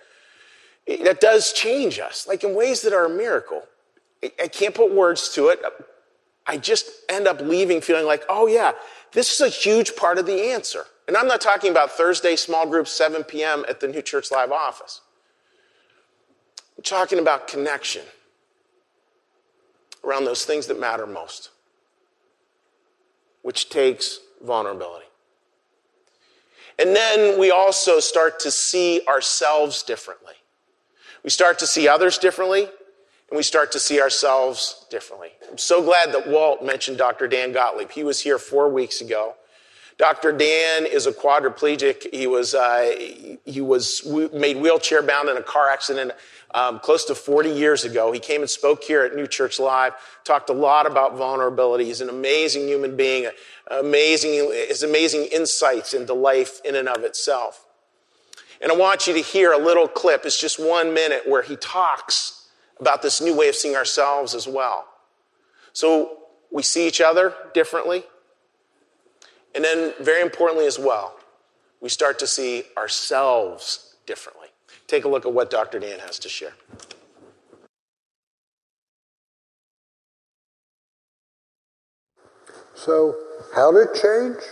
that 0.89 1.21
does 1.21 1.53
change 1.53 2.01
us, 2.01 2.27
like 2.27 2.43
in 2.43 2.53
ways 2.53 2.83
that 2.83 2.93
are 2.93 3.05
a 3.05 3.09
miracle. 3.09 3.63
I, 4.25 4.33
I 4.43 4.49
can't 4.49 4.75
put 4.75 4.93
words 4.93 5.33
to 5.35 5.51
it. 5.51 5.63
I 6.49 6.57
just 6.57 6.91
end 7.09 7.29
up 7.29 7.41
leaving 7.41 7.81
feeling 7.81 8.07
like, 8.07 8.25
oh, 8.29 8.49
yeah, 8.49 8.73
this 9.13 9.33
is 9.33 9.41
a 9.41 9.49
huge 9.49 9.95
part 9.95 10.19
of 10.19 10.27
the 10.27 10.51
answer. 10.51 10.87
And 11.07 11.17
I'm 11.17 11.29
not 11.29 11.41
talking 11.41 11.71
about 11.71 11.93
Thursday 11.93 12.35
small 12.35 12.69
groups, 12.69 12.91
7 12.91 13.23
p.m. 13.23 13.65
at 13.69 13.79
the 13.79 13.87
New 13.87 14.03
Church 14.03 14.33
Live 14.33 14.51
office. 14.51 15.01
I'm 16.77 16.83
talking 16.83 17.21
about 17.21 17.47
connection 17.47 18.03
around 20.07 20.25
those 20.25 20.45
things 20.45 20.67
that 20.69 20.79
matter 20.79 21.07
most, 21.07 21.51
which 23.43 23.69
takes 23.69 24.21
vulnerability. 24.45 25.07
And 26.79 26.95
then 26.95 27.39
we 27.39 27.51
also 27.51 28.01
start 28.01 28.39
to 28.41 28.51
see 28.51 29.01
ourselves 29.09 29.83
differently. 29.83 30.35
We 31.25 31.31
start 31.31 31.59
to 31.61 31.67
see 31.67 31.89
others 31.89 32.19
differently, 32.19 32.63
and 32.63 33.37
we 33.37 33.43
start 33.43 33.73
to 33.73 33.81
see 33.81 34.01
ourselves 34.01 34.87
differently. 34.91 35.31
I'm 35.51 35.59
so 35.59 35.83
glad 35.83 36.13
that 36.13 36.29
Walt 36.29 36.63
mentioned 36.63 36.99
Dr. 36.99 37.27
Dan 37.27 37.53
Gottlieb. 37.53 37.91
He 37.91 38.05
was 38.05 38.21
here 38.21 38.39
four 38.39 38.69
weeks 38.69 39.01
ago 39.01 39.35
Dr. 39.99 40.33
Dan 40.33 40.85
is 40.85 41.07
a 41.07 41.13
quadriplegic. 41.13 42.13
He 42.13 42.27
was, 42.27 42.55
uh, 42.55 42.95
he 43.45 43.61
was 43.63 44.07
made 44.33 44.59
wheelchair 44.59 45.03
bound 45.03 45.31
in 45.31 45.39
a 45.39 45.43
car 45.43 45.71
accident 45.71 46.13
um, 46.53 46.81
close 46.81 47.07
to 47.07 47.15
40 47.15 47.51
years 47.51 47.85
ago. 47.85 48.13
He 48.13 48.21
came 48.21 48.43
and 48.43 48.51
spoke 48.51 48.85
here 48.85 49.03
at 49.03 49.17
New 49.17 49.27
Church 49.27 49.59
Live, 49.59 49.95
talked 50.23 50.51
a 50.51 50.53
lot 50.53 50.87
about 50.87 51.17
vulnerability. 51.17 51.87
He's 51.87 52.03
an 52.03 52.11
amazing 52.11 52.69
human 52.69 52.95
being, 52.95 53.31
amazing, 53.71 54.53
his 54.69 54.83
amazing 54.83 55.29
insights 55.33 55.95
into 55.95 56.13
life 56.13 56.61
in 56.65 56.75
and 56.75 56.89
of 56.89 57.03
itself. 57.03 57.67
And 58.61 58.71
I 58.71 58.77
want 58.77 59.07
you 59.07 59.15
to 59.15 59.21
hear 59.21 59.53
a 59.53 59.59
little 59.59 59.89
clip. 59.89 60.27
It's 60.27 60.41
just 60.41 60.59
one 60.59 60.93
minute 60.93 61.23
where 61.27 61.43
he 61.43 61.57
talks 61.57 62.49
about 62.79 63.01
this 63.01 63.21
new 63.21 63.35
way 63.35 63.49
of 63.49 63.55
seeing 63.55 63.77
ourselves 63.77 64.35
as 64.35 64.47
well. 64.47 64.87
So 65.73 66.19
we 66.51 66.63
see 66.63 66.87
each 66.87 67.01
other 67.01 67.35
differently. 67.55 68.05
And 69.57 69.65
then, 69.65 69.95
very 70.01 70.21
importantly 70.21 70.67
as 70.67 70.79
well, 70.79 71.17
we 71.81 71.89
start 71.89 72.19
to 72.19 72.27
see 72.27 72.65
ourselves 72.77 73.97
differently. 74.05 74.49
Take 74.87 75.07
a 75.07 75.09
look 75.09 75.25
at 75.25 75.33
what 75.33 75.49
Dr. 75.51 75.79
Dan 75.81 75.99
has 76.01 76.19
to 76.21 76.29
share. 76.29 76.53
So, 82.75 83.17
how 83.55 83.73
to 83.73 83.87
change? 84.01 84.45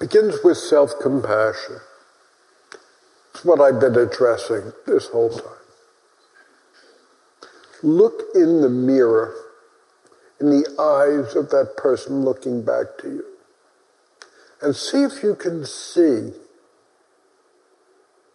Begins 0.00 0.36
with 0.42 0.56
self 0.56 0.92
compassion. 1.02 1.76
It's 3.34 3.44
what 3.44 3.60
I've 3.60 3.78
been 3.78 3.96
addressing 3.96 4.72
this 4.86 5.08
whole 5.08 5.30
time. 5.30 5.52
Look 7.82 8.22
in 8.34 8.62
the 8.62 8.70
mirror 8.70 9.34
in 10.42 10.50
the 10.50 10.68
eyes 10.76 11.36
of 11.36 11.50
that 11.50 11.76
person 11.76 12.24
looking 12.24 12.64
back 12.64 12.98
to 12.98 13.08
you. 13.08 13.24
And 14.60 14.74
see 14.74 15.04
if 15.04 15.22
you 15.22 15.36
can 15.36 15.64
see 15.64 16.32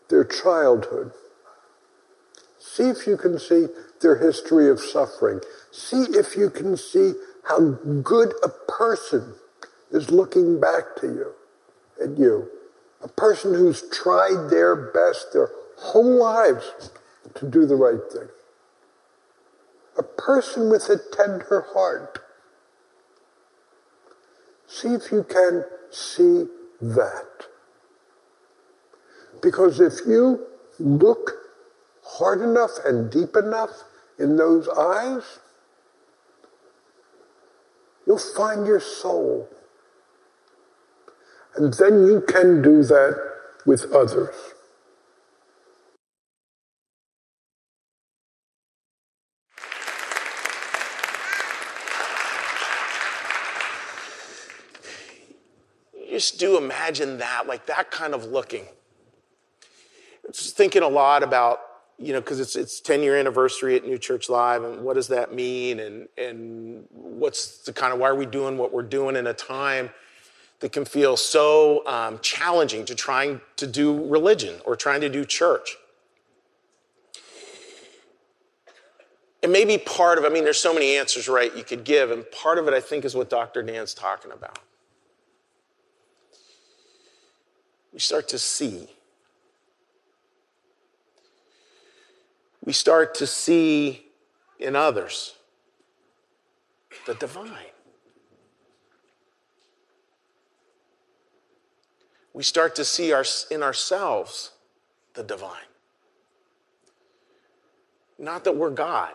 their 0.09 0.23
childhood. 0.23 1.11
See 2.59 2.89
if 2.89 3.05
you 3.05 3.17
can 3.17 3.37
see 3.37 3.67
their 4.01 4.17
history 4.17 4.69
of 4.69 4.79
suffering. 4.79 5.41
See 5.71 6.03
if 6.11 6.37
you 6.37 6.49
can 6.49 6.77
see 6.77 7.11
how 7.43 7.59
good 8.03 8.33
a 8.41 8.49
person 8.49 9.33
is 9.91 10.09
looking 10.09 10.61
back 10.61 10.95
to 11.01 11.07
you, 11.07 11.33
at 12.01 12.17
you. 12.17 12.49
A 13.01 13.09
person 13.09 13.53
who's 13.53 13.83
tried 13.89 14.49
their 14.49 14.75
best 14.75 15.33
their 15.33 15.49
whole 15.77 16.15
lives 16.17 16.89
to 17.35 17.49
do 17.49 17.65
the 17.65 17.75
right 17.75 17.99
thing 18.11 18.29
a 19.97 20.03
person 20.03 20.69
with 20.69 20.89
a 20.89 20.99
tender 21.15 21.65
heart. 21.73 22.19
See 24.67 24.89
if 24.89 25.11
you 25.11 25.23
can 25.23 25.65
see 25.89 26.45
that. 26.81 27.47
Because 29.41 29.79
if 29.79 30.05
you 30.07 30.45
look 30.79 31.31
hard 32.03 32.41
enough 32.41 32.71
and 32.85 33.11
deep 33.11 33.35
enough 33.35 33.83
in 34.19 34.37
those 34.37 34.67
eyes, 34.69 35.39
you'll 38.05 38.17
find 38.17 38.67
your 38.67 38.79
soul. 38.79 39.49
And 41.55 41.73
then 41.73 42.05
you 42.05 42.21
can 42.21 42.61
do 42.61 42.83
that 42.83 43.19
with 43.65 43.91
others. 43.93 44.35
Just 56.27 56.39
do 56.39 56.57
imagine 56.57 57.19
that, 57.19 57.47
like 57.47 57.67
that 57.67 57.89
kind 57.89 58.13
of 58.13 58.25
looking. 58.25 58.65
Just 60.31 60.57
thinking 60.57 60.83
a 60.83 60.87
lot 60.87 61.23
about, 61.23 61.59
you 61.97 62.11
know, 62.11 62.19
because 62.19 62.39
it's 62.39 62.55
it's 62.55 62.81
10 62.81 63.01
year 63.01 63.17
anniversary 63.17 63.75
at 63.75 63.85
New 63.85 63.97
Church 63.97 64.29
Live, 64.29 64.63
and 64.63 64.81
what 64.81 64.95
does 64.95 65.07
that 65.07 65.33
mean, 65.33 65.79
and 65.79 66.07
and 66.17 66.85
what's 66.91 67.59
the 67.59 67.71
kind 67.71 67.93
of 67.93 67.99
why 67.99 68.09
are 68.09 68.15
we 68.15 68.25
doing 68.25 68.57
what 68.57 68.73
we're 68.73 68.83
doing 68.83 69.15
in 69.15 69.25
a 69.25 69.33
time 69.33 69.89
that 70.59 70.73
can 70.73 70.83
feel 70.83 71.15
so 71.15 71.85
um, 71.87 72.19
challenging 72.21 72.83
to 72.85 72.95
trying 72.95 73.39
to 73.55 73.65
do 73.65 74.05
religion 74.07 74.59
or 74.65 74.75
trying 74.75 75.01
to 75.01 75.09
do 75.09 75.23
church. 75.23 75.77
And 79.43 79.51
maybe 79.51 79.77
part 79.77 80.17
of, 80.17 80.25
I 80.25 80.29
mean, 80.29 80.43
there's 80.43 80.59
so 80.59 80.73
many 80.73 80.97
answers, 80.97 81.29
right, 81.29 81.55
you 81.55 81.63
could 81.63 81.83
give, 81.83 82.09
and 82.09 82.29
part 82.31 82.57
of 82.57 82.67
it, 82.67 82.73
I 82.73 82.81
think, 82.81 83.05
is 83.05 83.15
what 83.15 83.29
Dr. 83.29 83.61
Dan's 83.61 83.93
talking 83.93 84.31
about. 84.31 84.57
We 87.93 87.99
start 87.99 88.27
to 88.29 88.39
see. 88.39 88.87
We 92.63 92.73
start 92.73 93.15
to 93.15 93.27
see 93.27 94.05
in 94.59 94.75
others 94.75 95.35
the 97.05 97.13
divine. 97.13 97.71
We 102.33 102.43
start 102.43 102.75
to 102.75 102.85
see 102.85 103.13
our, 103.13 103.25
in 103.49 103.63
ourselves 103.63 104.51
the 105.13 105.23
divine. 105.23 105.57
Not 108.19 108.43
that 108.43 108.55
we're 108.55 108.69
God, 108.69 109.13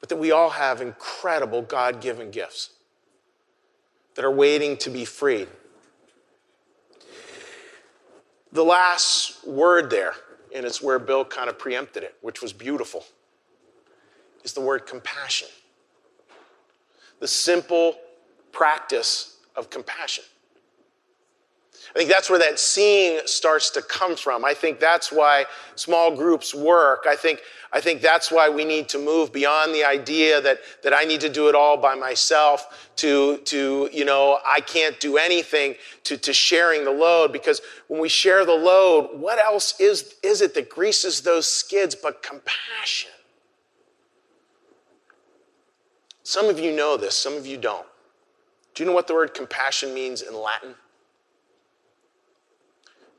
but 0.00 0.08
that 0.08 0.16
we 0.16 0.32
all 0.32 0.50
have 0.50 0.82
incredible 0.82 1.62
God 1.62 2.00
given 2.02 2.30
gifts 2.30 2.70
that 4.16 4.24
are 4.24 4.30
waiting 4.30 4.76
to 4.78 4.90
be 4.90 5.04
freed 5.04 5.48
the 8.54 8.64
last 8.64 9.46
word 9.46 9.90
there, 9.90 10.14
and 10.54 10.64
it's 10.64 10.80
where 10.80 11.00
Bill 11.00 11.24
kind 11.24 11.50
of 11.50 11.58
preempted 11.58 12.04
it, 12.04 12.14
which 12.22 12.40
was 12.40 12.52
beautiful, 12.52 13.04
is 14.44 14.52
the 14.52 14.60
word 14.60 14.86
compassion. 14.86 15.48
The 17.18 17.26
simple 17.26 17.96
practice 18.52 19.38
of 19.56 19.70
compassion. 19.70 20.24
I 21.90 21.98
think 21.98 22.10
that's 22.10 22.30
where 22.30 22.38
that 22.38 22.58
seeing 22.58 23.20
starts 23.26 23.70
to 23.70 23.82
come 23.82 24.16
from. 24.16 24.44
I 24.44 24.54
think 24.54 24.80
that's 24.80 25.12
why 25.12 25.46
small 25.76 26.16
groups 26.16 26.54
work. 26.54 27.04
I 27.06 27.14
think, 27.14 27.40
I 27.72 27.80
think 27.80 28.00
that's 28.00 28.30
why 28.30 28.48
we 28.48 28.64
need 28.64 28.88
to 28.90 28.98
move 28.98 29.32
beyond 29.32 29.74
the 29.74 29.84
idea 29.84 30.40
that, 30.40 30.60
that 30.82 30.92
I 30.94 31.04
need 31.04 31.20
to 31.20 31.28
do 31.28 31.48
it 31.48 31.54
all 31.54 31.76
by 31.76 31.94
myself 31.94 32.90
to, 32.96 33.38
to 33.38 33.88
you 33.92 34.04
know, 34.04 34.38
I 34.46 34.60
can't 34.60 34.98
do 34.98 35.18
anything 35.18 35.74
to, 36.04 36.16
to 36.16 36.32
sharing 36.32 36.84
the 36.84 36.90
load. 36.90 37.32
Because 37.32 37.60
when 37.88 38.00
we 38.00 38.08
share 38.08 38.44
the 38.44 38.54
load, 38.54 39.10
what 39.18 39.38
else 39.38 39.78
is, 39.80 40.14
is 40.22 40.40
it 40.40 40.54
that 40.54 40.68
greases 40.68 41.20
those 41.20 41.46
skids 41.46 41.94
but 41.94 42.22
compassion? 42.22 43.10
Some 46.22 46.48
of 46.48 46.58
you 46.58 46.74
know 46.74 46.96
this, 46.96 47.16
some 47.16 47.34
of 47.34 47.46
you 47.46 47.58
don't. 47.58 47.86
Do 48.74 48.82
you 48.82 48.88
know 48.88 48.94
what 48.94 49.06
the 49.06 49.14
word 49.14 49.34
compassion 49.34 49.94
means 49.94 50.22
in 50.22 50.34
Latin? 50.34 50.74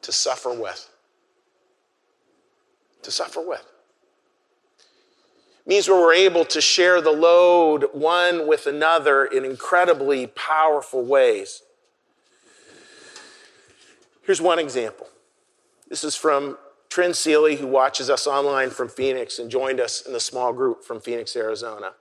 To 0.06 0.12
suffer 0.12 0.54
with. 0.54 0.88
To 3.02 3.12
suffer 3.12 3.42
with. 3.42 3.66
Means 5.66 5.90
where 5.90 6.00
we're 6.00 6.14
able 6.14 6.46
to 6.46 6.62
share 6.62 7.02
the 7.02 7.12
load 7.12 7.90
one 7.92 8.48
with 8.48 8.68
another 8.68 9.26
in 9.26 9.44
incredibly 9.44 10.28
powerful 10.28 11.04
ways. 11.04 11.64
Here's 14.22 14.40
one 14.40 14.60
example. 14.60 15.08
This 15.90 16.04
is 16.04 16.16
from 16.16 16.60
Trin 16.90 17.16
Seeley, 17.16 17.56
who 17.56 17.66
watches 17.66 18.12
us 18.12 18.28
online 18.28 18.70
from 18.70 18.90
Phoenix 18.90 19.40
and 19.40 19.50
joined 19.50 19.80
us 19.80 20.02
in 20.02 20.14
the 20.14 20.20
small 20.20 20.54
group 20.54 20.84
from 20.84 21.02
Phoenix, 21.02 21.36
Arizona. 21.36 21.94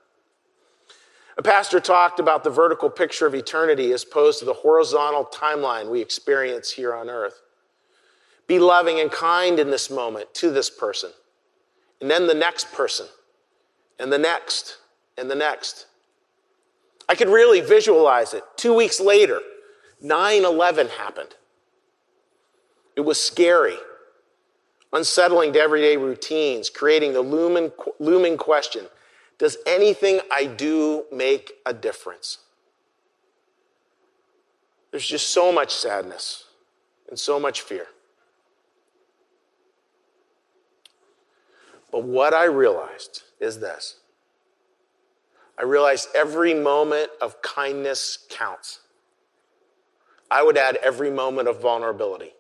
A 1.38 1.42
pastor 1.42 1.80
talked 1.80 2.20
about 2.20 2.44
the 2.44 2.50
vertical 2.50 2.90
picture 2.90 3.26
of 3.26 3.34
eternity 3.34 3.92
as 3.92 4.04
opposed 4.04 4.40
to 4.40 4.44
the 4.44 4.52
horizontal 4.52 5.24
timeline 5.24 5.88
we 5.88 6.02
experience 6.02 6.70
here 6.70 6.94
on 6.94 7.08
earth. 7.08 7.40
Be 8.46 8.58
loving 8.58 9.00
and 9.00 9.10
kind 9.10 9.58
in 9.58 9.70
this 9.70 9.90
moment 9.90 10.32
to 10.34 10.50
this 10.50 10.68
person. 10.68 11.10
And 12.00 12.10
then 12.10 12.26
the 12.26 12.34
next 12.34 12.72
person, 12.72 13.06
and 13.98 14.12
the 14.12 14.18
next, 14.18 14.78
and 15.16 15.30
the 15.30 15.34
next. 15.34 15.86
I 17.08 17.14
could 17.14 17.28
really 17.28 17.60
visualize 17.60 18.34
it. 18.34 18.44
Two 18.56 18.74
weeks 18.74 19.00
later, 19.00 19.40
9 20.00 20.44
11 20.44 20.88
happened. 20.88 21.34
It 22.96 23.00
was 23.00 23.20
scary, 23.20 23.76
unsettling 24.92 25.52
to 25.54 25.60
everyday 25.60 25.96
routines, 25.96 26.70
creating 26.70 27.12
the 27.12 27.22
looming, 27.22 27.72
looming 27.98 28.36
question 28.36 28.86
Does 29.38 29.56
anything 29.66 30.20
I 30.30 30.44
do 30.44 31.04
make 31.10 31.52
a 31.66 31.74
difference? 31.74 32.38
There's 34.90 35.06
just 35.06 35.30
so 35.30 35.50
much 35.50 35.74
sadness 35.74 36.44
and 37.08 37.18
so 37.18 37.40
much 37.40 37.62
fear. 37.62 37.86
But 41.94 42.02
what 42.02 42.34
I 42.34 42.46
realized 42.46 43.22
is 43.38 43.60
this 43.60 44.00
I 45.56 45.62
realized 45.62 46.08
every 46.12 46.52
moment 46.52 47.10
of 47.22 47.40
kindness 47.40 48.26
counts. 48.28 48.80
I 50.28 50.42
would 50.42 50.58
add 50.58 50.74
every 50.82 51.12
moment 51.12 51.46
of 51.46 51.62
vulnerability 51.62 52.32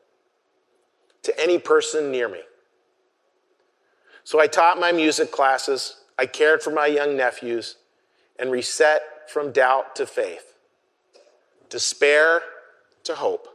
to 1.22 1.40
any 1.40 1.60
person 1.60 2.10
near 2.10 2.28
me. 2.28 2.40
So 4.24 4.40
I 4.40 4.48
taught 4.48 4.80
my 4.80 4.90
music 4.90 5.30
classes, 5.30 6.02
I 6.18 6.26
cared 6.26 6.60
for 6.60 6.70
my 6.70 6.86
young 6.86 7.16
nephews, 7.16 7.76
and 8.36 8.50
reset 8.50 9.02
from 9.30 9.52
doubt 9.52 9.94
to 9.94 10.06
faith, 10.06 10.56
despair 11.70 12.40
to 13.04 13.14
hope, 13.14 13.46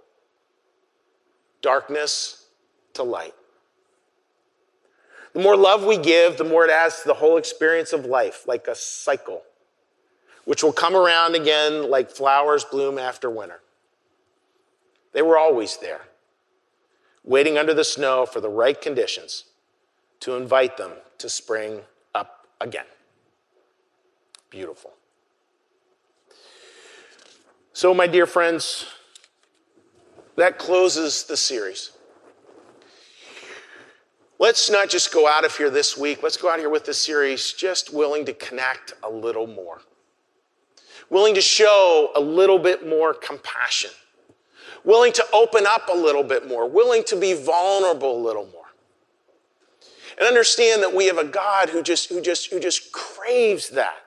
darkness 1.62 2.46
to 2.94 3.04
light. 3.04 3.34
The 5.34 5.39
more 5.39 5.56
love 5.56 5.86
we 5.86 5.98
give, 5.98 6.38
the 6.38 6.44
more 6.44 6.65
it 6.65 6.72
adds 6.72 7.02
to 7.02 7.08
the 7.08 7.13
whole 7.13 7.38
experience 7.38 7.94
of 7.94 8.06
life, 8.06 8.48
like 8.48 8.68
a 8.68 8.76
cycle, 8.76 9.44
which 10.46 10.63
will 10.63 10.74
come 10.74 10.96
around 10.96 11.36
again 11.36 11.89
like 11.89 12.10
flowers 12.10 12.63
bloom 12.63 12.98
after 12.98 13.30
winter. 13.30 13.62
They 15.13 15.22
were 15.22 15.38
always 15.38 15.78
there, 15.78 16.02
waiting 17.24 17.58
under 17.58 17.74
the 17.74 17.84
snow 17.84 18.26
for 18.26 18.42
the 18.42 18.50
right 18.50 18.80
conditions 18.80 19.46
to 20.22 20.36
invite 20.36 20.78
them 20.78 20.92
to 21.20 21.30
spring 21.30 21.82
up 22.15 22.48
again. 22.60 22.86
Beautiful. 24.50 24.94
So, 27.74 27.94
my 27.94 28.08
dear 28.08 28.26
friends, 28.26 28.88
that 30.36 30.58
closes 30.58 31.24
the 31.24 31.38
series. 31.38 31.92
Let's 34.39 34.69
not 34.69 34.89
just 34.89 35.13
go 35.13 35.28
out 35.28 35.43
of 35.43 35.56
here 35.58 35.69
this 35.69 35.97
week. 35.97 36.23
Let's 36.23 36.38
go 36.38 36.49
out 36.49 36.60
here 36.60 36.69
with 36.69 36.86
this 36.86 36.97
series 36.97 37.52
just 37.52 37.93
willing 37.93 38.25
to 38.25 38.34
connect 38.34 38.93
a 39.04 39.10
little 39.10 39.45
more, 39.45 39.82
willing 41.10 41.36
to 41.36 41.41
show 41.41 42.12
a 42.15 42.21
little 42.21 42.58
bit 42.58 42.88
more 42.88 43.13
compassion, 43.13 43.91
willing 44.86 45.12
to 45.12 45.25
open 45.34 45.67
up 45.67 45.89
a 45.89 45.95
little 45.95 46.23
bit 46.23 46.47
more, 46.47 46.69
willing 46.69 47.04
to 47.04 47.17
be 47.17 47.34
vulnerable 47.34 48.17
a 48.17 48.23
little 48.23 48.45
more. 48.45 48.63
And 50.17 50.25
understand 50.25 50.84
that 50.84 50.95
we 50.95 51.08
have 51.08 51.17
a 51.17 51.25
God 51.25 51.69
who 51.69 51.84
just, 51.84 52.08
who 52.08 52.21
just, 52.21 52.49
who 52.49 52.62
just 52.62 52.93
craves 52.93 53.69
that, 53.71 53.97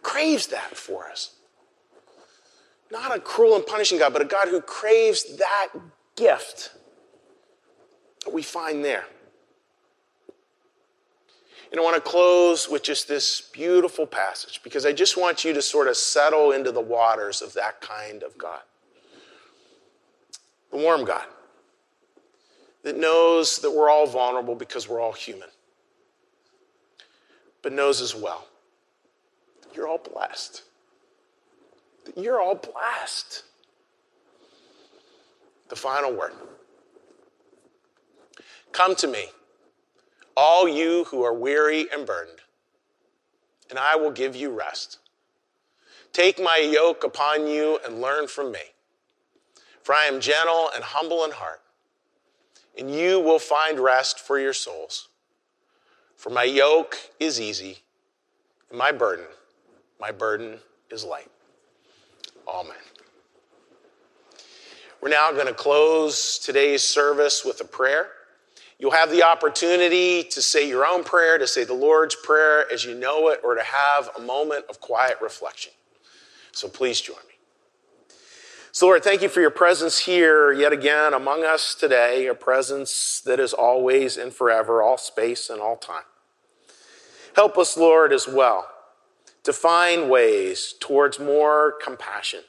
craves 0.00 0.46
that 0.48 0.74
for 0.74 1.06
us. 1.10 1.34
Not 2.90 3.14
a 3.14 3.20
cruel 3.20 3.56
and 3.56 3.66
punishing 3.66 3.98
God, 3.98 4.14
but 4.14 4.22
a 4.22 4.26
God 4.26 4.48
who 4.48 4.62
craves 4.62 5.36
that 5.36 5.68
gift 6.16 6.70
that 8.24 8.32
we 8.32 8.42
find 8.42 8.82
there. 8.82 9.04
And 11.74 11.80
I 11.80 11.82
want 11.82 11.96
to 11.96 12.08
close 12.08 12.68
with 12.68 12.84
just 12.84 13.08
this 13.08 13.50
beautiful 13.52 14.06
passage 14.06 14.60
because 14.62 14.86
I 14.86 14.92
just 14.92 15.16
want 15.16 15.44
you 15.44 15.52
to 15.54 15.60
sort 15.60 15.88
of 15.88 15.96
settle 15.96 16.52
into 16.52 16.70
the 16.70 16.80
waters 16.80 17.42
of 17.42 17.52
that 17.54 17.80
kind 17.80 18.22
of 18.22 18.38
God. 18.38 18.60
The 20.70 20.76
warm 20.76 21.04
God 21.04 21.24
that 22.84 22.96
knows 22.96 23.58
that 23.58 23.72
we're 23.72 23.90
all 23.90 24.06
vulnerable 24.06 24.54
because 24.54 24.88
we're 24.88 25.00
all 25.00 25.14
human, 25.14 25.48
but 27.60 27.72
knows 27.72 28.00
as 28.00 28.14
well 28.14 28.46
you're 29.74 29.88
all 29.88 29.98
blessed. 29.98 30.62
You're 32.16 32.40
all 32.40 32.54
blessed. 32.54 33.42
The 35.70 35.74
final 35.74 36.12
word. 36.12 36.34
Come 38.70 38.94
to 38.94 39.08
me 39.08 39.26
all 40.36 40.68
you 40.68 41.04
who 41.04 41.22
are 41.22 41.34
weary 41.34 41.86
and 41.92 42.06
burdened, 42.06 42.40
and 43.70 43.78
I 43.78 43.96
will 43.96 44.10
give 44.10 44.34
you 44.36 44.50
rest. 44.50 44.98
Take 46.12 46.40
my 46.40 46.56
yoke 46.58 47.04
upon 47.04 47.46
you 47.46 47.78
and 47.84 48.00
learn 48.00 48.28
from 48.28 48.52
me, 48.52 48.60
for 49.82 49.94
I 49.94 50.04
am 50.04 50.20
gentle 50.20 50.70
and 50.74 50.84
humble 50.84 51.24
in 51.24 51.32
heart, 51.32 51.60
and 52.78 52.94
you 52.94 53.20
will 53.20 53.38
find 53.38 53.78
rest 53.78 54.20
for 54.20 54.38
your 54.38 54.52
souls. 54.52 55.08
For 56.16 56.30
my 56.30 56.44
yoke 56.44 56.96
is 57.20 57.40
easy, 57.40 57.78
and 58.70 58.78
my 58.78 58.92
burden, 58.92 59.26
my 60.00 60.10
burden 60.10 60.58
is 60.90 61.04
light. 61.04 61.30
Amen. 62.48 62.76
We're 65.00 65.10
now 65.10 65.32
going 65.32 65.46
to 65.46 65.54
close 65.54 66.38
today's 66.38 66.82
service 66.82 67.44
with 67.44 67.60
a 67.60 67.64
prayer. 67.64 68.08
You'll 68.78 68.90
have 68.90 69.10
the 69.10 69.22
opportunity 69.22 70.24
to 70.24 70.42
say 70.42 70.68
your 70.68 70.84
own 70.84 71.04
prayer, 71.04 71.38
to 71.38 71.46
say 71.46 71.64
the 71.64 71.74
Lord's 71.74 72.16
Prayer 72.16 72.70
as 72.72 72.84
you 72.84 72.94
know 72.94 73.28
it, 73.28 73.40
or 73.44 73.54
to 73.54 73.62
have 73.62 74.10
a 74.16 74.20
moment 74.20 74.66
of 74.68 74.80
quiet 74.80 75.18
reflection. 75.22 75.72
So 76.52 76.68
please 76.68 77.00
join 77.00 77.16
me. 77.28 77.34
So, 78.72 78.86
Lord, 78.86 79.04
thank 79.04 79.22
you 79.22 79.28
for 79.28 79.40
your 79.40 79.50
presence 79.50 80.00
here 80.00 80.50
yet 80.52 80.72
again 80.72 81.14
among 81.14 81.44
us 81.44 81.76
today, 81.76 82.26
a 82.26 82.34
presence 82.34 83.20
that 83.20 83.38
is 83.38 83.52
always 83.52 84.16
and 84.16 84.34
forever, 84.34 84.82
all 84.82 84.98
space 84.98 85.48
and 85.48 85.60
all 85.60 85.76
time. 85.76 86.02
Help 87.36 87.56
us, 87.56 87.76
Lord, 87.76 88.12
as 88.12 88.26
well, 88.26 88.68
to 89.44 89.52
find 89.52 90.10
ways 90.10 90.74
towards 90.80 91.20
more 91.20 91.72
compassion, 91.80 92.40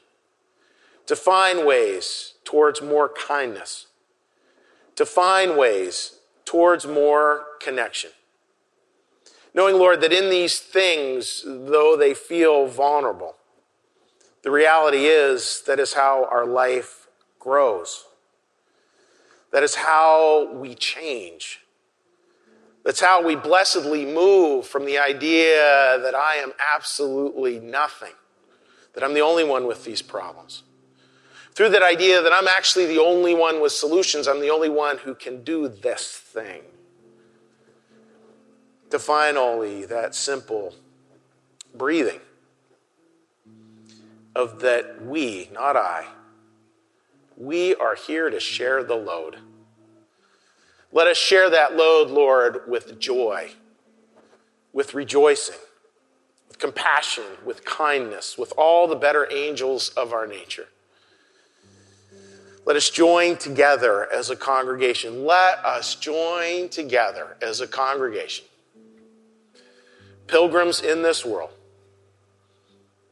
to 1.05 1.15
find 1.15 1.65
ways 1.65 2.33
towards 2.43 2.81
more 2.81 3.07
kindness 3.09 3.85
to 4.95 5.05
find 5.05 5.58
ways 5.58 6.19
towards 6.45 6.86
more 6.88 7.45
connection. 7.60 8.12
Knowing, 9.53 9.75
Lord, 9.75 10.01
that 10.01 10.13
in 10.13 10.29
these 10.29 10.60
things, 10.60 11.43
though 11.45 11.95
they 11.97 12.13
feel 12.13 12.67
vulnerable, 12.67 13.36
the 14.43 14.51
reality 14.51 15.05
is 15.05 15.63
that 15.65 15.79
is 15.79 15.93
how 15.93 16.25
our 16.25 16.45
life 16.45 17.08
grows. 17.39 18.05
That 19.51 19.63
is 19.63 19.75
how 19.75 20.53
we 20.53 20.75
change. 20.75 21.62
That's 22.84 22.99
how 22.99 23.25
we 23.25 23.36
blessedly 23.36 24.05
move 24.05 24.67
from 24.67 24.86
the 24.86 24.99
idea 24.99 25.97
that 26.01 26.13
I 26.13 26.36
am 26.36 26.51
absolutely 26.75 27.60
nothing, 27.60 28.13
that 28.93 29.03
I'm 29.03 29.13
the 29.13 29.21
only 29.21 29.43
one 29.43 29.65
with 29.65 29.86
these 29.86 30.01
problems 30.01 30.63
through 31.56 31.70
that 31.70 31.82
idea 31.82 32.22
that 32.22 32.34
I'm 32.34 32.50
actually 32.50 32.86
the 32.86 33.00
only 33.00 33.34
one 33.34 33.62
with 33.62 33.72
solutions, 33.72 34.28
I'm 34.28 34.41
the 34.41 34.52
only 34.52 34.70
one 34.70 34.98
who 34.98 35.15
can 35.15 35.44
do 35.44 35.70
this 35.70 36.06
thing. 36.06 36.62
To 38.91 39.00
finally, 39.00 39.86
that 39.86 40.13
simple 40.13 40.76
breathing 41.74 42.20
of 44.36 44.60
that 44.60 45.02
we, 45.04 45.50
not 45.54 45.78
I, 45.78 46.08
we 47.38 47.74
are 47.76 47.96
here 47.96 48.30
to 48.30 48.39
share 48.39 48.84
the 48.84 48.96
load. 48.96 49.38
Let 50.91 51.08
us 51.08 51.18
share 51.18 51.50
that 51.50 51.76
load, 51.76 52.10
Lord, 52.10 52.62
with 52.68 53.00
joy, 53.00 53.52
with 54.74 54.94
rejoicing, 54.94 55.56
with 56.50 56.60
compassion, 56.60 57.24
with 57.46 57.63
kindness, 57.63 58.38
with 58.38 58.54
all 58.58 58.88
the 58.88 58.96
better 58.96 59.28
angels 59.32 59.89
of 59.89 60.13
our 60.13 60.28
nature. 60.28 60.68
Let 62.65 62.75
us 62.75 62.89
join 62.89 63.38
together 63.38 64.12
as 64.12 64.32
a 64.32 64.36
congregation. 64.36 65.23
Let 65.23 65.63
us 65.63 65.93
join 65.95 66.69
together 66.69 67.38
as 67.41 67.62
a 67.62 67.67
congregation. 67.67 68.45
Pilgrims 70.25 70.82
in 70.82 71.04
this 71.04 71.23
world, 71.23 71.51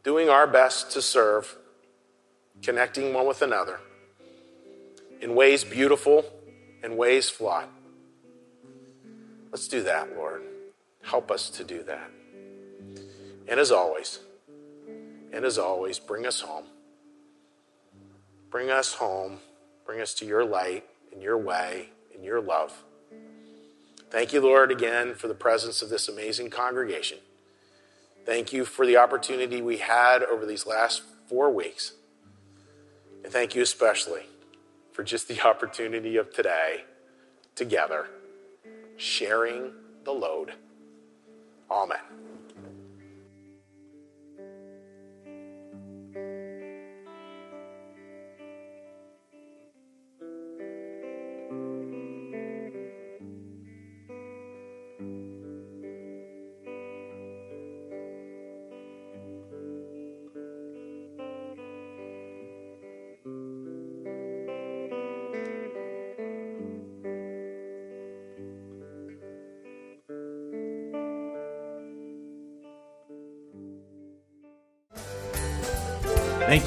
doing 0.04 0.28
our 0.30 0.48
best 0.48 0.90
to 0.92 1.02
serve, 1.04 1.56
connecting 2.64 3.14
one 3.14 3.28
with 3.28 3.44
another 3.44 3.80
in 5.22 5.36
ways 5.36 5.64
beautiful 5.64 6.26
and 6.82 6.98
ways 6.98 7.30
flawed. 7.30 7.68
Let's 9.52 9.68
do 9.68 9.84
that, 9.84 10.16
Lord. 10.16 10.42
Help 11.04 11.30
us 11.30 11.52
to 11.52 11.64
do 11.64 11.84
that. 11.84 12.10
And 13.48 13.60
as 13.60 13.72
always, 13.72 14.20
and 15.32 15.46
as 15.46 15.60
always, 15.60 16.00
bring 16.00 16.26
us 16.26 16.42
home. 16.42 16.66
Bring 18.54 18.70
us 18.70 18.94
home. 18.94 19.40
Bring 19.84 20.00
us 20.00 20.14
to 20.14 20.26
your 20.26 20.46
light 20.46 20.86
and 21.12 21.24
your 21.24 21.40
way 21.40 21.90
and 22.14 22.24
your 22.24 22.40
love. 22.40 22.84
Thank 24.12 24.32
you, 24.32 24.42
Lord, 24.42 24.72
again 24.72 25.16
for 25.16 25.28
the 25.28 25.34
presence 25.34 25.82
of 25.82 25.90
this 25.90 26.08
amazing 26.08 26.52
congregation. 26.52 27.18
Thank 28.28 28.54
you 28.54 28.64
for 28.64 28.86
the 28.86 28.98
opportunity 28.98 29.60
we 29.60 29.78
had 29.78 30.22
over 30.22 30.46
these 30.46 30.68
last 30.68 31.02
four 31.28 31.50
weeks. 31.50 31.94
And 33.24 33.34
thank 33.34 33.56
you 33.56 33.64
especially 33.64 34.28
for 34.92 35.02
just 35.02 35.28
the 35.28 35.42
opportunity 35.42 36.16
of 36.18 36.32
today 36.32 36.84
together, 37.56 38.06
sharing 38.98 39.72
the 40.04 40.12
load. 40.12 40.54
Amen. 41.72 42.23